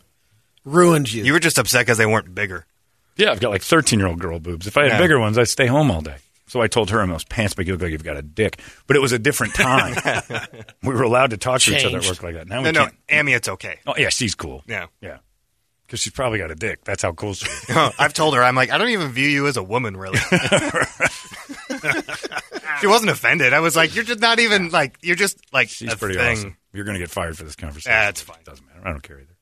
Ruined 0.66 1.12
you. 1.14 1.24
You 1.24 1.34
were 1.34 1.40
just 1.40 1.58
upset 1.58 1.82
because 1.86 1.98
they 1.98 2.06
weren't 2.06 2.34
bigger. 2.36 2.66
Yeah, 3.16 3.32
I've 3.32 3.40
got 3.40 3.52
like 3.52 3.62
13 3.62 4.00
year 4.00 4.08
old 4.08 4.20
girl 4.20 4.40
boobs. 4.40 4.68
If 4.68 4.78
I 4.78 4.84
had 4.84 4.92
Yeah. 4.94 4.98
bigger 5.00 5.20
ones, 5.20 5.38
I'd 5.38 5.48
stay 5.48 5.66
home 5.68 5.92
all 5.92 6.02
day. 6.02 6.16
So 6.50 6.62
I 6.62 6.68
told 6.68 6.90
her, 6.90 7.06
those 7.08 7.24
pants 7.24 7.56
make 7.58 7.68
you 7.68 7.74
look 7.74 7.82
like 7.84 7.92
you've 7.92 8.04
got 8.04 8.18
a 8.18 8.22
dick. 8.22 8.60
But 8.88 8.96
it 8.98 9.00
was 9.00 9.12
a 9.12 9.20
different 9.20 9.54
time. 9.54 9.96
we 10.84 10.94
were 10.94 11.04
allowed 11.04 11.30
to 11.30 11.38
talk 11.38 11.62
to 11.62 11.72
each 11.76 11.86
other 11.86 11.98
at 11.98 12.04
Changed. 12.04 12.22
work 12.22 12.24
like 12.24 12.34
that. 12.36 12.48
Now 12.48 12.58
we 12.58 12.64
No, 12.66 12.72
no, 12.72 12.80
can't. 12.86 12.96
Amy, 13.10 13.34
it's 13.34 13.48
okay. 13.48 13.80
Oh, 13.88 13.94
yeah, 13.98 14.10
she's 14.10 14.36
cool. 14.36 14.64
Yeah. 14.68 14.88
Yeah. 15.00 15.20
Because 15.86 16.00
she's 16.02 16.14
probably 16.14 16.38
got 16.40 16.52
a 16.52 16.56
dick. 16.56 16.84
That's 16.84 17.02
how 17.04 17.14
cool 17.14 17.34
she 17.36 17.46
is. 17.50 17.66
Oh, 17.76 17.92
I've 17.98 18.14
told 18.14 18.36
her, 18.36 18.44
I'm 18.44 18.56
like, 18.56 18.72
I 18.72 18.78
don't 18.78 18.90
even 18.90 19.12
view 19.12 19.28
you 19.28 19.48
as 19.48 19.58
a 19.58 19.64
woman, 19.64 19.96
really. 19.98 20.18
she 22.80 22.88
wasn't 22.88 23.10
offended. 23.12 23.54
I 23.54 23.60
was 23.60 23.76
like, 23.76 23.96
you're 23.96 24.04
just 24.04 24.20
not 24.20 24.40
even 24.40 24.70
like, 24.70 24.98
you're 25.02 25.16
just 25.16 25.38
like 25.54 25.70
She's 25.70 25.94
a 25.94 25.98
pretty 25.98 26.16
thing. 26.16 26.32
awesome. 26.38 26.58
You're 26.74 26.86
going 26.86 26.96
to 26.96 27.00
get 27.00 27.10
fired 27.10 27.38
for 27.38 27.44
this 27.44 27.56
conversation. 27.56 27.92
Yeah, 27.92 28.10
it's 28.10 28.22
fine. 28.22 28.38
Doesn't 28.44 28.66
matter. 28.68 28.82
I 28.88 28.92
don't 28.92 29.02
care 29.04 29.20
either. 29.20 29.36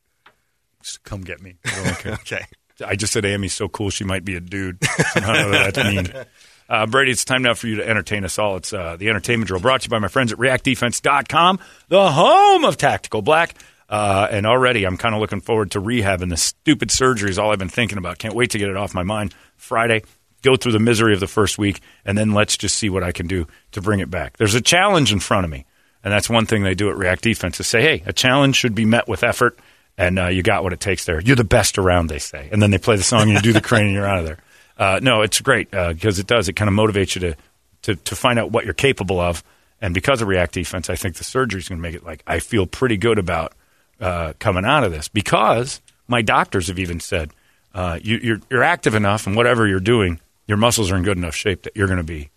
Just 0.84 1.04
come 1.04 1.22
get 1.22 1.42
me. 1.42 1.56
I 1.66 1.84
don't 1.84 2.00
care. 2.00 2.14
Okay. 2.14 2.46
I 2.86 2.96
just 2.96 3.12
said 3.12 3.26
Amy's 3.26 3.54
so 3.54 3.68
cool 3.68 3.90
she 3.90 4.04
might 4.04 4.24
be 4.24 4.36
a 4.36 4.40
dude. 4.40 4.78
I 5.16 5.20
don't 5.20 5.52
know 5.52 5.60
what 5.60 5.74
that's 5.74 5.88
mean. 6.14 6.26
Uh, 6.70 6.86
Brady, 6.86 7.12
it's 7.12 7.26
time 7.26 7.44
now 7.44 7.54
for 7.54 7.68
you 7.68 7.78
to 7.78 7.88
entertain 7.88 8.26
us 8.26 8.38
all. 8.38 8.58
It's 8.58 8.74
uh, 8.74 8.98
the 8.98 9.10
entertainment 9.10 9.48
drill 9.48 9.62
brought 9.62 9.82
to 9.82 9.86
you 9.86 9.90
by 9.90 10.00
my 10.00 10.10
friends 10.10 10.34
at 10.34 10.40
reactdefense.com, 10.40 11.60
the 11.88 12.12
home 12.12 12.66
of 12.66 12.78
Tactical 12.78 13.22
Black. 13.22 13.56
Uh, 13.90 14.28
and 14.30 14.46
already 14.46 14.86
I'm 14.86 14.98
kind 14.98 15.16
of 15.16 15.22
looking 15.22 15.40
forward 15.40 15.72
to 15.72 15.82
rehabbing. 15.82 16.30
The 16.30 16.36
stupid 16.36 16.92
surgery 16.92 17.30
is 17.30 17.40
all 17.40 17.52
I've 17.52 17.60
been 17.60 17.70
thinking 17.70 17.98
about. 17.98 18.18
Can't 18.18 18.36
wait 18.36 18.52
to 18.52 18.58
get 18.58 18.70
it 18.70 18.76
off 18.76 18.94
my 18.94 19.04
mind. 19.04 19.34
Friday, 19.56 20.04
go 20.42 20.58
through 20.58 20.74
the 20.74 20.80
misery 20.80 21.14
of 21.14 21.22
the 21.22 21.28
first 21.28 21.58
week, 21.58 21.80
and 22.04 22.18
then 22.18 22.34
let's 22.34 22.58
just 22.58 22.76
see 22.76 22.90
what 22.90 23.04
I 23.04 23.14
can 23.14 23.28
do 23.28 23.48
to 23.72 23.82
bring 23.82 24.02
it 24.02 24.12
back. 24.12 24.36
There's 24.36 24.56
a 24.56 24.62
challenge 24.62 25.14
in 25.14 25.22
front 25.22 25.46
of 25.46 25.52
me. 25.52 25.66
And 26.04 26.14
that's 26.14 26.30
one 26.30 26.46
thing 26.46 26.64
they 26.64 26.76
do 26.76 26.90
at 26.90 26.98
React 26.98 27.22
Defense 27.22 27.60
is 27.60 27.68
say, 27.68 27.82
hey, 27.82 28.04
a 28.06 28.14
challenge 28.14 28.56
should 28.56 28.76
be 28.76 28.86
met 28.86 29.08
with 29.08 29.24
effort, 29.24 29.58
and 29.98 30.20
uh, 30.20 30.28
you 30.28 30.44
got 30.44 30.64
what 30.64 30.74
it 30.74 30.80
takes 30.80 31.06
there. 31.06 31.20
You're 31.20 31.36
the 31.36 31.44
best 31.44 31.78
around, 31.78 32.08
they 32.08 32.20
say. 32.20 32.50
And 32.52 32.62
then 32.62 32.72
they 32.72 32.78
play 32.78 32.98
the 32.98 33.04
song, 33.04 33.24
and 33.24 33.32
you 33.34 33.42
do 33.42 33.54
the 33.54 33.62
crane, 33.62 33.86
and 33.86 33.94
you're 33.94 34.06
out 34.06 34.20
of 34.20 34.26
there. 34.26 34.38
Uh, 34.78 35.00
no, 35.02 35.22
it's 35.22 35.42
great 35.42 35.72
because 35.72 36.20
it 36.20 36.28
does. 36.28 36.48
It 36.48 36.54
kind 36.54 36.70
of 36.70 36.76
motivates 36.76 37.16
you 37.16 37.22
to, 37.22 37.36
to, 37.84 37.96
to 37.96 38.16
find 38.16 38.38
out 38.40 38.52
what 38.52 38.66
you're 38.66 38.74
capable 38.74 39.20
of. 39.20 39.44
And 39.82 39.94
because 39.94 40.22
of 40.22 40.28
React 40.28 40.54
Defense, 40.54 40.90
I 40.90 40.96
think 40.96 41.16
the 41.16 41.24
surgery 41.24 41.60
is 41.60 41.70
going 41.70 41.80
to 41.80 41.82
make 41.82 41.96
it 41.96 42.04
like 42.04 42.24
I 42.26 42.40
feel 42.40 42.66
pretty 42.66 42.98
good 42.98 43.20
about 43.20 43.54
uh, 44.00 44.34
coming 44.40 44.66
out 44.66 44.84
of 44.84 44.92
this 44.92 45.08
because 45.08 45.82
my 46.08 46.22
doctors 46.22 46.68
have 46.68 46.80
even 46.80 47.00
said 47.00 47.32
uh, 47.74 48.00
you, 48.02 48.18
you're, 48.18 48.40
you're 48.50 48.64
active 48.64 48.96
enough 48.96 49.28
and 49.28 49.36
whatever 49.36 49.68
you're 49.68 49.80
doing, 49.80 50.20
your 50.48 50.58
muscles 50.58 50.92
are 50.92 50.96
in 50.96 51.04
good 51.04 51.18
enough 51.18 51.36
shape 51.36 51.64
that 51.64 51.76
you're 51.76 51.88
going 51.88 51.98
to 51.98 52.04
be 52.04 52.30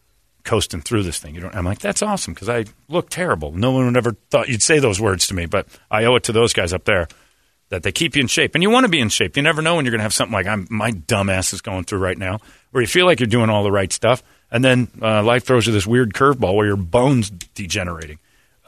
coasting 0.44 0.81
through 0.81 1.03
this 1.03 1.18
thing. 1.18 1.35
You 1.35 1.42
don't, 1.42 1.55
I'm 1.55 1.64
like, 1.64 1.79
that's 1.79 2.03
awesome 2.03 2.35
because 2.35 2.48
I 2.48 2.64
look 2.88 3.09
terrible. 3.09 3.53
No 3.53 3.70
one 3.70 3.87
would 3.87 3.96
ever 3.96 4.16
thought 4.31 4.48
you'd 4.48 4.62
say 4.62 4.79
those 4.79 5.00
words 5.00 5.26
to 5.29 5.35
me, 5.35 5.46
but 5.46 5.66
I 5.90 6.05
owe 6.05 6.16
it 6.16 6.24
to 6.24 6.33
those 6.33 6.53
guys 6.53 6.72
up 6.72 6.85
there 6.85 7.09
that 7.70 7.83
they 7.83 7.92
keep 7.92 8.14
you 8.14 8.20
in 8.20 8.26
shape. 8.26 8.54
And 8.54 8.62
you 8.62 8.70
want 8.70 8.85
to 8.85 8.90
be 8.90 9.00
in 9.00 9.09
shape. 9.09 9.37
You 9.37 9.42
never 9.42 9.62
know 9.62 9.76
when 9.76 9.85
you're 9.85 9.92
going 9.92 10.00
to 10.00 10.04
have 10.04 10.14
something 10.14 10.33
like 10.33 10.46
I'm, 10.46 10.66
my 10.70 10.90
dumbass 10.90 11.54
is 11.54 11.61
going 11.61 11.85
through 11.85 12.00
right 12.00 12.18
now, 12.18 12.40
where 12.72 12.83
you 12.83 12.87
feel 12.87 13.06
like 13.06 13.20
you're 13.20 13.26
doing 13.26 13.48
all 13.48 13.62
the 13.62 13.72
right 13.72 13.92
stuff, 13.92 14.22
and 14.50 14.64
then 14.64 14.88
uh, 15.00 15.22
life 15.22 15.44
throws 15.44 15.66
you 15.66 15.72
this 15.72 15.87
weird 15.87 16.12
curveball 16.12 16.54
where 16.54 16.66
your 16.66 16.76
bones 16.76 17.30
degenerating. 17.30 18.18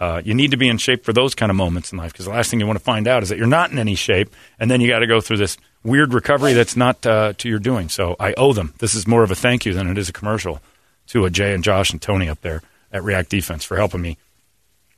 Uh, 0.00 0.20
you 0.24 0.34
need 0.34 0.50
to 0.50 0.56
be 0.56 0.68
in 0.68 0.78
shape 0.78 1.04
for 1.04 1.12
those 1.12 1.34
kind 1.34 1.50
of 1.50 1.54
moments 1.54 1.92
in 1.92 1.98
life 1.98 2.12
because 2.12 2.24
the 2.24 2.32
last 2.32 2.50
thing 2.50 2.58
you 2.58 2.66
want 2.66 2.78
to 2.78 2.84
find 2.84 3.06
out 3.06 3.22
is 3.22 3.28
that 3.28 3.38
you're 3.38 3.46
not 3.46 3.70
in 3.70 3.78
any 3.78 3.94
shape, 3.94 4.34
and 4.58 4.70
then 4.70 4.80
you 4.80 4.88
got 4.88 5.00
to 5.00 5.06
go 5.06 5.20
through 5.20 5.36
this 5.36 5.56
weird 5.84 6.12
recovery 6.12 6.52
that's 6.54 6.76
not 6.76 7.04
uh, 7.06 7.32
to 7.34 7.48
your 7.48 7.58
doing. 7.58 7.88
So 7.88 8.16
I 8.18 8.34
owe 8.34 8.52
them. 8.52 8.74
This 8.78 8.94
is 8.94 9.06
more 9.06 9.22
of 9.22 9.30
a 9.30 9.34
thank 9.36 9.66
you 9.66 9.72
than 9.72 9.88
it 9.88 9.98
is 9.98 10.08
a 10.08 10.12
commercial 10.12 10.60
to 11.08 11.24
a 11.24 11.30
Jay 11.30 11.52
and 11.52 11.62
Josh 11.62 11.92
and 11.92 12.00
Tony 12.00 12.28
up 12.28 12.40
there 12.40 12.62
at 12.92 13.02
React 13.02 13.30
Defense 13.30 13.64
for 13.64 13.76
helping 13.76 14.00
me 14.00 14.16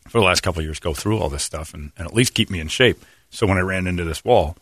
for 0.08 0.18
the 0.18 0.24
last 0.24 0.42
couple 0.42 0.62
years 0.62 0.78
go 0.78 0.94
through 0.94 1.18
all 1.18 1.30
this 1.30 1.42
stuff 1.42 1.72
and, 1.74 1.92
and 1.96 2.06
at 2.06 2.14
least 2.14 2.34
keep 2.34 2.50
me 2.50 2.60
in 2.60 2.68
shape. 2.68 3.02
So 3.34 3.46
when 3.46 3.58
I 3.58 3.62
ran 3.62 3.86
into 3.86 4.04
this 4.04 4.24
wall, 4.24 4.56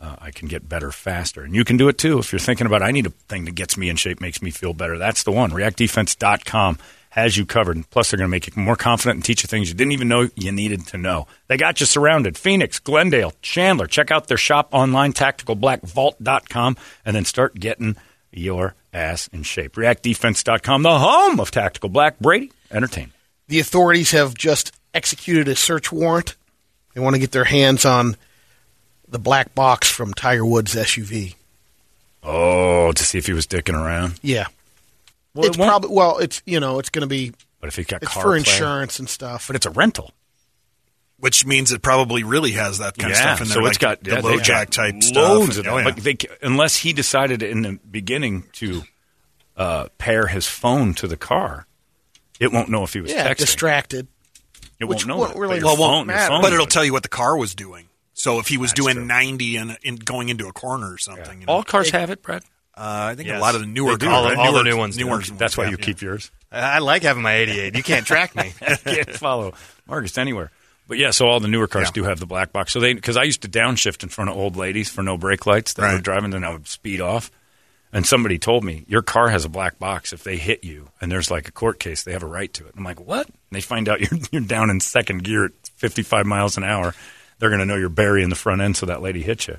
uh, 0.00 0.16
I 0.18 0.30
can 0.30 0.48
get 0.48 0.68
better 0.68 0.90
faster. 0.90 1.42
And 1.42 1.54
you 1.54 1.64
can 1.64 1.76
do 1.76 1.88
it 1.88 1.98
too 1.98 2.18
if 2.18 2.32
you're 2.32 2.38
thinking 2.38 2.66
about 2.66 2.82
I 2.82 2.90
need 2.90 3.06
a 3.06 3.10
thing 3.28 3.44
that 3.44 3.54
gets 3.54 3.76
me 3.76 3.88
in 3.88 3.96
shape, 3.96 4.20
makes 4.20 4.42
me 4.42 4.50
feel 4.50 4.74
better. 4.74 4.98
That's 4.98 5.22
the 5.22 5.32
one. 5.32 5.50
ReactDefense.com 5.50 6.78
has 7.10 7.36
you 7.36 7.46
covered. 7.46 7.88
Plus, 7.90 8.10
they're 8.10 8.18
going 8.18 8.28
to 8.28 8.30
make 8.30 8.46
you 8.46 8.52
more 8.56 8.76
confident 8.76 9.16
and 9.16 9.24
teach 9.24 9.42
you 9.42 9.48
things 9.48 9.68
you 9.68 9.74
didn't 9.74 9.92
even 9.92 10.08
know 10.08 10.28
you 10.34 10.52
needed 10.52 10.86
to 10.88 10.98
know. 10.98 11.26
They 11.48 11.56
got 11.56 11.80
you 11.80 11.86
surrounded. 11.86 12.36
Phoenix, 12.36 12.78
Glendale, 12.78 13.32
Chandler. 13.42 13.86
Check 13.86 14.10
out 14.10 14.28
their 14.28 14.36
shop 14.36 14.68
online, 14.72 15.12
tacticalblackvault.com, 15.12 16.76
and 17.04 17.16
then 17.16 17.24
start 17.24 17.54
getting 17.54 17.96
your 18.30 18.74
ass 18.92 19.28
in 19.28 19.42
shape. 19.42 19.76
ReactDefense.com, 19.76 20.82
the 20.82 20.98
home 20.98 21.40
of 21.40 21.50
Tactical 21.50 21.88
Black. 21.88 22.18
Brady, 22.18 22.52
entertainment. 22.70 23.12
The 23.48 23.60
authorities 23.60 24.10
have 24.10 24.34
just 24.34 24.72
executed 24.92 25.48
a 25.48 25.56
search 25.56 25.90
warrant. 25.92 26.34
They 26.96 27.02
want 27.02 27.12
to 27.14 27.20
get 27.20 27.30
their 27.30 27.44
hands 27.44 27.84
on 27.84 28.16
the 29.06 29.18
black 29.18 29.54
box 29.54 29.90
from 29.90 30.14
Tiger 30.14 30.46
Woods' 30.46 30.74
SUV. 30.74 31.34
Oh, 32.22 32.90
to 32.90 33.04
see 33.04 33.18
if 33.18 33.26
he 33.26 33.34
was 33.34 33.46
dicking 33.46 33.74
around. 33.74 34.18
Yeah. 34.22 34.46
Well, 35.34 35.46
it's 35.46 35.58
it 35.58 35.60
probably 35.60 35.90
well. 35.94 36.16
It's 36.16 36.40
you 36.46 36.58
know 36.58 36.78
it's 36.78 36.88
going 36.88 37.02
to 37.02 37.06
be. 37.06 37.34
But 37.60 37.68
if 37.68 37.76
he 37.76 37.84
got 37.84 38.02
it's 38.02 38.10
car 38.14 38.22
for 38.22 38.28
play- 38.30 38.38
insurance 38.38 38.98
and 38.98 39.10
stuff. 39.10 39.46
But 39.46 39.56
it's 39.56 39.66
a 39.66 39.70
rental. 39.70 40.12
Which 41.18 41.44
means 41.44 41.70
it 41.70 41.82
probably 41.82 42.24
really 42.24 42.52
has 42.52 42.78
that 42.78 42.96
kind 42.96 43.12
of 43.12 43.18
stuff 43.18 43.42
in 43.42 43.48
there. 43.48 43.54
so 43.56 43.60
like 43.60 43.68
it's 43.72 43.78
got 43.78 44.02
the 44.02 44.12
yeah, 44.12 44.20
low 44.20 44.38
jack 44.40 44.68
got 44.68 44.72
type 44.72 45.02
stuff. 45.02 45.16
loads 45.22 45.58
of 45.58 45.66
Oh, 45.66 45.76
yeah. 45.76 45.84
But 45.84 45.96
they, 45.96 46.16
unless 46.40 46.76
he 46.76 46.94
decided 46.94 47.42
in 47.42 47.60
the 47.60 47.78
beginning 47.90 48.44
to 48.54 48.84
uh, 49.54 49.88
pair 49.98 50.28
his 50.28 50.46
phone 50.46 50.94
to 50.94 51.06
the 51.06 51.16
car, 51.18 51.66
it 52.40 52.52
won't 52.52 52.70
know 52.70 52.84
if 52.84 52.94
he 52.94 53.02
was 53.02 53.10
yeah, 53.12 53.28
texting. 53.28 53.36
distracted. 53.36 54.08
It 54.78 54.84
which 54.86 55.06
won't 55.06 55.34
know. 55.34 55.40
really 55.40 55.62
well, 55.62 55.76
won't 55.76 56.10
phone 56.10 56.42
but 56.42 56.52
it'll 56.52 56.66
tell 56.66 56.84
you 56.84 56.92
what 56.92 57.02
the 57.02 57.08
car 57.08 57.36
was 57.36 57.54
doing. 57.54 57.88
So 58.14 58.38
if 58.38 58.48
he 58.48 58.56
was 58.58 58.70
That's 58.70 58.80
doing 58.80 58.94
true. 58.96 59.04
90 59.04 59.56
and, 59.56 59.78
and 59.84 60.04
going 60.04 60.28
into 60.30 60.46
a 60.48 60.52
corner 60.52 60.92
or 60.92 60.98
something, 60.98 61.40
you 61.40 61.46
know. 61.46 61.52
All 61.52 61.62
cars 61.62 61.90
have 61.90 62.10
it, 62.10 62.22
Brad. 62.22 62.42
Uh, 62.74 63.08
I 63.12 63.14
think 63.14 63.28
Yes. 63.28 63.38
a 63.38 63.40
lot 63.40 63.54
of 63.54 63.62
the 63.62 63.66
newer 63.66 63.92
They 63.92 63.96
do. 63.98 64.06
cars, 64.06 64.24
All 64.24 64.30
the- 64.30 64.36
all 64.38 64.52
the 64.52 64.62
new 64.62 64.76
ones 64.76 64.98
newer 64.98 65.10
ones 65.12 65.30
That's 65.32 65.56
why 65.56 65.64
yeah. 65.64 65.70
you 65.70 65.76
keep 65.78 66.00
yours. 66.02 66.30
I 66.52 66.76
I 66.76 66.78
like 66.78 67.02
having 67.02 67.22
my 67.22 67.34
88. 67.34 67.74
You 67.76 67.82
can't 67.82 68.06
track 68.06 68.34
me. 68.36 68.52
can't 68.84 69.10
follow 69.14 69.54
Marcus 69.86 70.16
anywhere. 70.18 70.50
But 70.88 70.98
yeah, 70.98 71.10
so 71.10 71.26
all 71.26 71.40
the 71.40 71.48
newer 71.48 71.66
cars 71.68 71.88
Yeah. 71.88 71.92
do 71.92 72.04
have 72.04 72.20
the 72.20 72.26
black 72.26 72.52
box. 72.52 72.72
So 72.72 72.80
they 72.80 72.92
because 72.94 73.16
I 73.16 73.22
used 73.24 73.42
to 73.42 73.48
downshift 73.48 74.02
in 74.02 74.08
front 74.10 74.30
of 74.30 74.36
old 74.36 74.56
ladies 74.56 74.88
for 74.90 75.02
no 75.02 75.16
brake 75.16 75.46
lights 75.46 75.72
that 75.74 75.82
were 75.82 75.88
Right. 75.94 76.02
driving, 76.02 76.30
then 76.30 76.44
I 76.44 76.52
would 76.52 76.68
speed 76.68 77.00
off. 77.00 77.30
And 77.96 78.06
somebody 78.06 78.38
told 78.38 78.62
me 78.62 78.84
your 78.86 79.00
car 79.00 79.30
has 79.30 79.46
a 79.46 79.48
black 79.48 79.78
box. 79.78 80.12
If 80.12 80.22
they 80.22 80.36
hit 80.36 80.64
you 80.64 80.90
and 81.00 81.10
there's 81.10 81.30
like 81.30 81.48
a 81.48 81.52
court 81.52 81.78
case, 81.78 82.02
they 82.02 82.12
have 82.12 82.22
a 82.22 82.26
right 82.26 82.52
to 82.52 82.66
it. 82.66 82.74
I'm 82.76 82.84
like, 82.84 83.00
what? 83.00 83.26
And 83.26 83.36
they 83.52 83.62
find 83.62 83.88
out 83.88 84.00
you're 84.10 84.20
you're 84.30 84.42
down 84.42 84.68
in 84.68 84.80
second 84.80 85.24
gear 85.24 85.46
at 85.46 85.52
55 85.76 86.26
miles 86.26 86.58
an 86.58 86.64
hour. 86.64 86.94
They're 87.38 87.48
going 87.48 87.60
to 87.60 87.64
know 87.66 87.76
you're 87.76 87.88
burying 87.88 88.28
the 88.28 88.34
front 88.36 88.60
end, 88.60 88.76
so 88.76 88.84
that 88.86 89.00
lady 89.00 89.22
hit 89.22 89.48
you. 89.48 89.58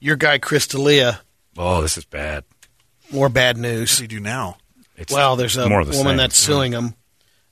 Your 0.00 0.16
guy 0.16 0.38
Chris 0.38 0.66
D'Elia, 0.66 1.20
Oh, 1.58 1.82
this 1.82 1.98
is 1.98 2.04
bad. 2.06 2.44
more 3.12 3.28
bad 3.28 3.56
What 3.56 3.62
news. 3.62 3.90
does 3.90 3.98
he 3.98 4.06
do 4.06 4.20
now? 4.20 4.56
It's 4.96 5.12
Well, 5.12 5.36
there's 5.36 5.56
a 5.58 5.68
more 5.68 5.84
the 5.84 5.90
woman 5.96 6.12
same. 6.12 6.16
that's 6.16 6.36
suing 6.38 6.72
him, 6.72 6.94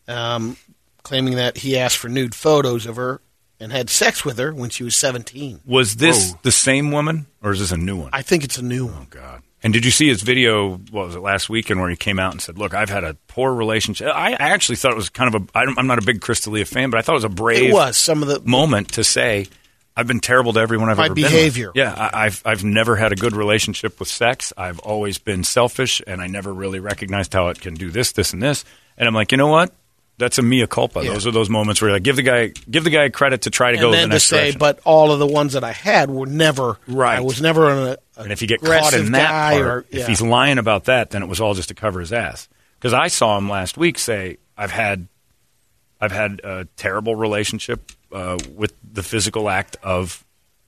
um, 0.09 0.57
claiming 1.03 1.35
that 1.37 1.59
he 1.59 1.79
asked 1.79 1.97
for 1.99 2.09
nude 2.09 2.35
photos 2.35 2.87
of 2.87 2.97
her 2.97 3.21
and 3.61 3.71
had 3.73 3.91
sex 3.91 4.25
with 4.25 4.39
her 4.39 4.53
when 4.55 4.71
she 4.71 4.83
was 4.85 4.97
17. 4.97 5.61
Was 5.67 5.97
this 5.97 6.33
Whoa. 6.33 6.39
the 6.43 6.53
same 6.53 6.91
woman 6.91 7.27
or 7.43 7.53
is 7.53 7.61
this 7.61 7.73
a 7.73 7.77
new 7.77 7.97
one? 7.97 8.11
I 8.13 8.23
think 8.23 8.45
it's 8.45 8.59
a 8.59 8.63
new 8.65 8.89
Oh 8.89 8.93
one. 8.93 9.07
God! 9.11 9.43
And 9.67 9.73
did 9.73 9.85
you 9.85 9.91
see 9.91 10.07
his 10.07 10.23
video? 10.23 10.77
What 10.77 11.07
was 11.07 11.17
it 11.17 11.21
last 11.21 11.51
weekend 11.51 11.81
where 11.81 11.91
he 11.91 11.97
came 11.97 12.21
out 12.21 12.31
and 12.31 12.41
said, 12.41 12.57
"Look, 12.57 12.73
I've 12.73 12.89
had 12.89 13.03
a 13.03 13.15
poor 13.27 13.53
relationship." 13.53 14.07
I, 14.15 14.31
I 14.35 14.51
actually 14.51 14.77
thought 14.77 14.93
it 14.93 14.97
was 14.97 15.09
kind 15.09 15.35
of 15.35 15.43
a. 15.43 15.59
I 15.59 15.65
don't, 15.65 15.77
I'm 15.77 15.89
not 15.89 15.99
a 15.99 16.07
big 16.07 16.21
Chris 16.21 16.39
D'Elia 16.43 16.65
fan, 16.65 16.89
but 16.91 16.99
I 16.99 17.03
thought 17.03 17.15
it 17.15 17.17
was 17.17 17.25
a 17.25 17.29
brave 17.29 17.71
It 17.71 17.73
was 17.73 17.97
some 17.97 18.23
of 18.23 18.29
the 18.29 18.41
moment 18.49 18.93
to 18.93 19.03
say, 19.03 19.49
"I've 19.97 20.07
been 20.07 20.21
terrible 20.21 20.53
to 20.53 20.61
everyone 20.61 20.89
I've 20.89 20.99
My 20.99 21.07
ever 21.07 21.15
behavior. 21.17 21.73
been." 21.73 21.83
With. 21.83 21.97
Yeah, 21.99 22.11
I, 22.13 22.27
I've 22.27 22.43
I've 22.45 22.63
never 22.63 22.95
had 22.95 23.11
a 23.11 23.17
good 23.17 23.35
relationship 23.35 23.99
with 23.99 24.07
sex. 24.07 24.53
I've 24.57 24.79
always 24.79 25.19
been 25.19 25.43
selfish, 25.43 26.01
and 26.07 26.23
I 26.23 26.29
never 26.29 26.55
really 26.55 26.79
recognized 26.79 27.33
how 27.33 27.49
it 27.49 27.61
can 27.61 27.75
do 27.75 27.91
this, 27.91 28.13
this, 28.13 28.33
and 28.33 28.41
this. 28.41 28.65
And 28.97 29.09
I'm 29.09 29.15
like, 29.15 29.33
you 29.33 29.39
know 29.39 29.49
what? 29.49 29.75
That's 30.19 30.39
a 30.39 30.43
mea 30.43 30.67
culpa. 30.67 31.05
Yeah. 31.05 31.13
Those 31.13 31.27
are 31.27 31.31
those 31.31 31.51
moments 31.51 31.81
where 31.83 31.91
you're 31.91 31.97
like, 31.97 32.03
give 32.03 32.17
the 32.17 32.23
guy 32.23 32.49
give 32.71 32.85
the 32.85 32.91
guy 32.91 33.09
credit 33.11 33.43
to 33.43 33.51
try 33.51 33.73
to 33.73 33.77
go 33.77 33.87
and 33.93 33.95
the 33.95 33.99
then 33.99 34.11
to 34.11 34.21
say, 34.21 34.37
direction. 34.53 34.59
but 34.59 34.81
all 34.85 35.13
of 35.13 35.19
the 35.19 35.27
ones 35.27 35.53
that 35.53 35.63
I 35.65 35.73
had 35.73 36.11
were 36.11 36.25
never 36.27 36.79
Right. 36.87 37.19
I 37.19 37.21
was 37.21 37.41
never 37.43 37.69
an 37.71 37.79
a, 38.17 38.23
And 38.23 38.33
if 38.33 38.41
you 38.41 38.49
get 38.49 38.63
caught 38.63 38.95
in 38.95 39.13
that 39.13 39.53
part, 39.53 39.61
or, 39.63 39.85
if 39.91 40.07
he's 40.07 40.23
lying 40.23 40.57
about 40.59 40.85
that, 40.85 41.11
then 41.11 41.23
it 41.23 41.27
was 41.29 41.41
all 41.41 41.53
just 41.55 41.69
to 41.69 41.75
cover 41.75 42.01
his 42.01 42.13
ass. 42.15 42.49
Because 42.79 42.95
I 42.95 43.09
saw 43.09 43.37
him 43.37 43.49
last 43.51 43.77
week 43.77 43.99
say, 43.99 44.39
"I've 44.57 44.71
had, 44.71 45.07
I've 46.01 46.13
had 46.13 46.41
a 46.45 46.67
terrible 46.77 47.15
relationship 47.15 47.93
uh, 48.13 48.39
with 48.55 48.73
the 48.91 49.03
physical 49.03 49.49
act 49.51 49.77
of 49.83 50.23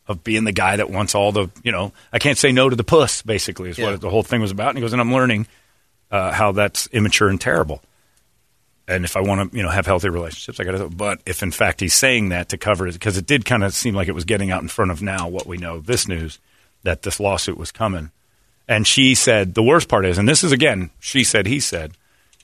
of 0.07 0.25
being 0.25 0.45
the 0.45 0.53
guy 0.53 0.77
that 0.77 0.91
wants 0.91 1.15
all 1.15 1.33
the, 1.33 1.49
you 1.63 1.71
know, 1.71 1.93
I 2.13 2.19
can't 2.19 2.39
say 2.39 2.51
no 2.51 2.69
to 2.71 2.77
the 2.77 2.85
puss. 2.85 3.21
Basically, 3.23 3.69
is 3.71 3.79
Yeah. 3.79 3.91
what 3.93 4.01
the 4.01 4.09
whole 4.11 4.23
thing 4.23 4.41
was 4.41 4.51
about. 4.51 4.71
And 4.71 4.79
he 4.79 4.81
goes, 4.83 4.93
and 4.93 5.01
I'm 5.03 5.13
learning 5.13 5.47
uh, 6.11 6.33
how 6.33 6.53
that's 6.53 6.87
immature 6.89 7.29
and 7.29 7.39
terrible. 7.41 7.83
And 8.89 9.05
if 9.05 9.17
I 9.17 9.21
want 9.21 9.53
to, 9.53 9.57
you 9.57 9.63
know, 9.63 9.69
have 9.69 9.85
healthy 9.85 10.09
relationships, 10.09 10.59
I 10.59 10.65
got 10.65 10.73
to. 10.73 10.89
But 10.89 11.21
if 11.27 11.43
in 11.43 11.51
fact 11.51 11.81
he's 11.81 11.95
saying 11.95 12.31
that 12.31 12.49
to 12.49 12.59
cover 12.59 12.87
it, 12.87 12.95
because 12.95 13.19
it 13.19 13.27
did 13.27 13.45
kind 13.45 13.63
of 13.63 13.75
seem 13.75 13.95
like 13.95 14.09
it 14.09 14.15
was 14.15 14.25
getting 14.25 14.51
out 14.51 14.63
in 14.63 14.69
front 14.69 14.91
of 14.91 15.03
now 15.03 15.29
what 15.29 15.47
we 15.47 15.59
know 15.59 15.79
this 15.79 16.09
news 16.09 16.39
that 16.83 17.03
this 17.03 17.21
lawsuit 17.21 17.59
was 17.59 17.71
coming. 17.71 18.11
And 18.67 18.87
she 18.87 19.15
said 19.15 19.55
the 19.55 19.63
worst 19.63 19.89
part 19.89 20.07
is, 20.07 20.17
and 20.19 20.29
this 20.29 20.43
is 20.43 20.53
again, 20.53 20.91
she 21.01 21.23
said, 21.23 21.47
he 21.47 21.61
said, 21.61 21.93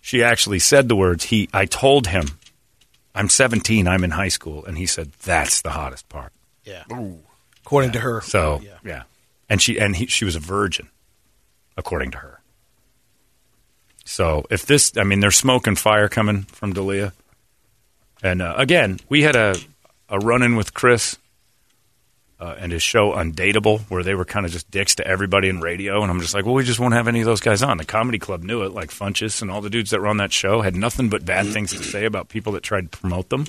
she 0.03 0.23
actually 0.23 0.59
said 0.59 0.89
the 0.89 0.97
words. 0.97 1.25
He, 1.25 1.49
I 1.55 1.65
told 1.65 2.09
him 2.09 2.39
I'm 3.15 3.29
17. 3.29 3.89
I'm 3.89 4.05
in 4.05 4.11
high 4.11 4.29
school, 4.29 4.65
and 4.65 4.77
he 4.77 4.87
said 4.87 5.13
that's 5.23 5.63
the 5.63 5.71
hottest 5.71 6.09
part. 6.09 6.33
Yeah. 6.65 6.85
According 7.65 7.93
to 7.93 8.01
her. 8.01 8.21
So 8.21 8.61
yeah, 8.85 9.05
and 9.49 9.63
she 9.63 9.79
and 9.79 9.97
he, 9.97 10.07
she 10.07 10.25
was 10.25 10.37
a 10.37 10.41
virgin, 10.41 10.89
according 11.77 12.11
to 12.13 12.19
her. 12.19 12.41
So 14.05 14.45
if 14.51 14.67
this, 14.67 14.93
I 14.97 15.05
mean, 15.05 15.21
there's 15.21 15.37
smoke 15.37 15.67
and 15.67 15.79
fire 15.79 16.09
coming 16.09 16.43
from 16.43 16.73
D'Elia, 16.73 17.13
and 18.23 18.43
uh, 18.43 18.55
again, 18.57 19.01
we 19.09 19.23
had 19.23 19.37
a 19.37 19.57
a 20.09 20.19
run 20.19 20.43
in 20.43 20.57
with 20.57 20.75
Chris 20.75 21.17
uh, 22.39 22.55
and 22.59 22.73
his 22.73 22.83
show 22.83 23.13
Undateable, 23.13 23.81
where 23.89 24.03
they 24.03 24.15
were 24.15 24.25
kind 24.25 24.45
of 24.45 24.53
just 24.53 24.71
dicks 24.71 24.97
to 24.97 25.07
everybody 25.07 25.49
in 25.49 25.61
radio, 25.61 26.03
and 26.03 26.11
I'm 26.11 26.21
just 26.21 26.35
like, 26.35 26.45
well, 26.45 26.55
we 26.55 26.65
just 26.65 26.79
won't 26.79 26.95
have 26.95 27.09
any 27.09 27.21
of 27.21 27.27
those 27.27 27.41
guys 27.41 27.63
on. 27.63 27.79
The 27.79 27.85
comedy 27.85 28.19
club 28.19 28.43
knew 28.43 28.63
it, 28.63 28.73
like 28.73 28.91
Funches 28.91 29.41
and 29.41 29.51
all 29.51 29.63
the 29.63 29.71
dudes 29.71 29.91
that 29.91 30.01
were 30.01 30.09
on 30.09 30.19
that 30.19 30.33
show 30.33 30.61
had 30.61 30.77
nothing 30.77 31.09
but 31.09 31.25
bad 31.25 31.47
things 31.47 31.73
to 31.73 31.83
say 31.83 32.05
about 32.05 32.29
people 32.29 32.53
that 32.53 32.63
tried 32.63 32.93
to 32.93 32.99
promote 32.99 33.31
them, 33.31 33.47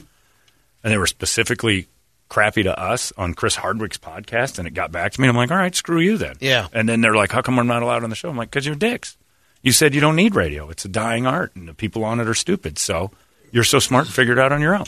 and 0.83 0.93
they 0.93 0.97
were 0.97 1.07
specifically 1.07 1.87
crappy 2.29 2.63
to 2.63 2.79
us 2.79 3.11
on 3.17 3.33
Chris 3.33 3.55
Hardwick's 3.55 3.97
podcast, 3.97 4.57
and 4.57 4.67
it 4.67 4.73
got 4.73 4.91
back 4.91 5.11
to 5.11 5.21
me. 5.21 5.27
And 5.27 5.35
I'm 5.35 5.41
like, 5.41 5.51
all 5.51 5.57
right, 5.57 5.75
screw 5.75 5.99
you 5.99 6.17
then. 6.17 6.35
Yeah. 6.39 6.67
And 6.73 6.87
then 6.87 7.01
they're 7.01 7.15
like, 7.15 7.31
how 7.31 7.41
come 7.41 7.59
I'm 7.59 7.67
not 7.67 7.83
allowed 7.83 8.03
on 8.03 8.09
the 8.09 8.15
show? 8.15 8.29
I'm 8.29 8.37
like, 8.37 8.49
because 8.49 8.65
you're 8.65 8.75
dicks. 8.75 9.17
You 9.65 9.71
said 9.71 9.95
you 9.95 9.99
don't 9.99 10.15
need 10.15 10.35
radio. 10.35 10.69
It's 10.69 10.85
a 10.85 10.87
dying 10.87 11.25
art, 11.25 11.55
and 11.55 11.67
the 11.67 11.73
people 11.73 12.05
on 12.05 12.19
it 12.19 12.27
are 12.27 12.35
stupid. 12.35 12.77
So 12.77 13.09
you're 13.51 13.63
so 13.63 13.79
smart, 13.79 14.05
figure 14.07 14.33
it 14.33 14.37
out 14.37 14.51
on 14.51 14.61
your 14.61 14.75
own. 14.75 14.85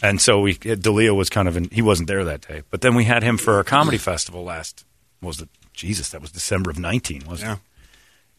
And 0.00 0.20
so 0.20 0.38
we, 0.38 0.54
D'Elia 0.54 1.12
was 1.12 1.28
kind 1.28 1.48
of 1.48 1.56
in, 1.56 1.68
he 1.70 1.82
wasn't 1.82 2.06
there 2.06 2.24
that 2.24 2.46
day. 2.46 2.62
But 2.70 2.80
then 2.80 2.94
we 2.94 3.02
had 3.02 3.24
him 3.24 3.36
for 3.36 3.54
our 3.54 3.64
comedy 3.64 3.98
festival 3.98 4.44
last, 4.44 4.84
was 5.20 5.40
it? 5.40 5.48
Jesus, 5.72 6.10
that 6.10 6.20
was 6.20 6.30
December 6.30 6.70
of 6.70 6.78
19, 6.78 7.24
wasn't 7.26 7.58
it? 7.58 7.58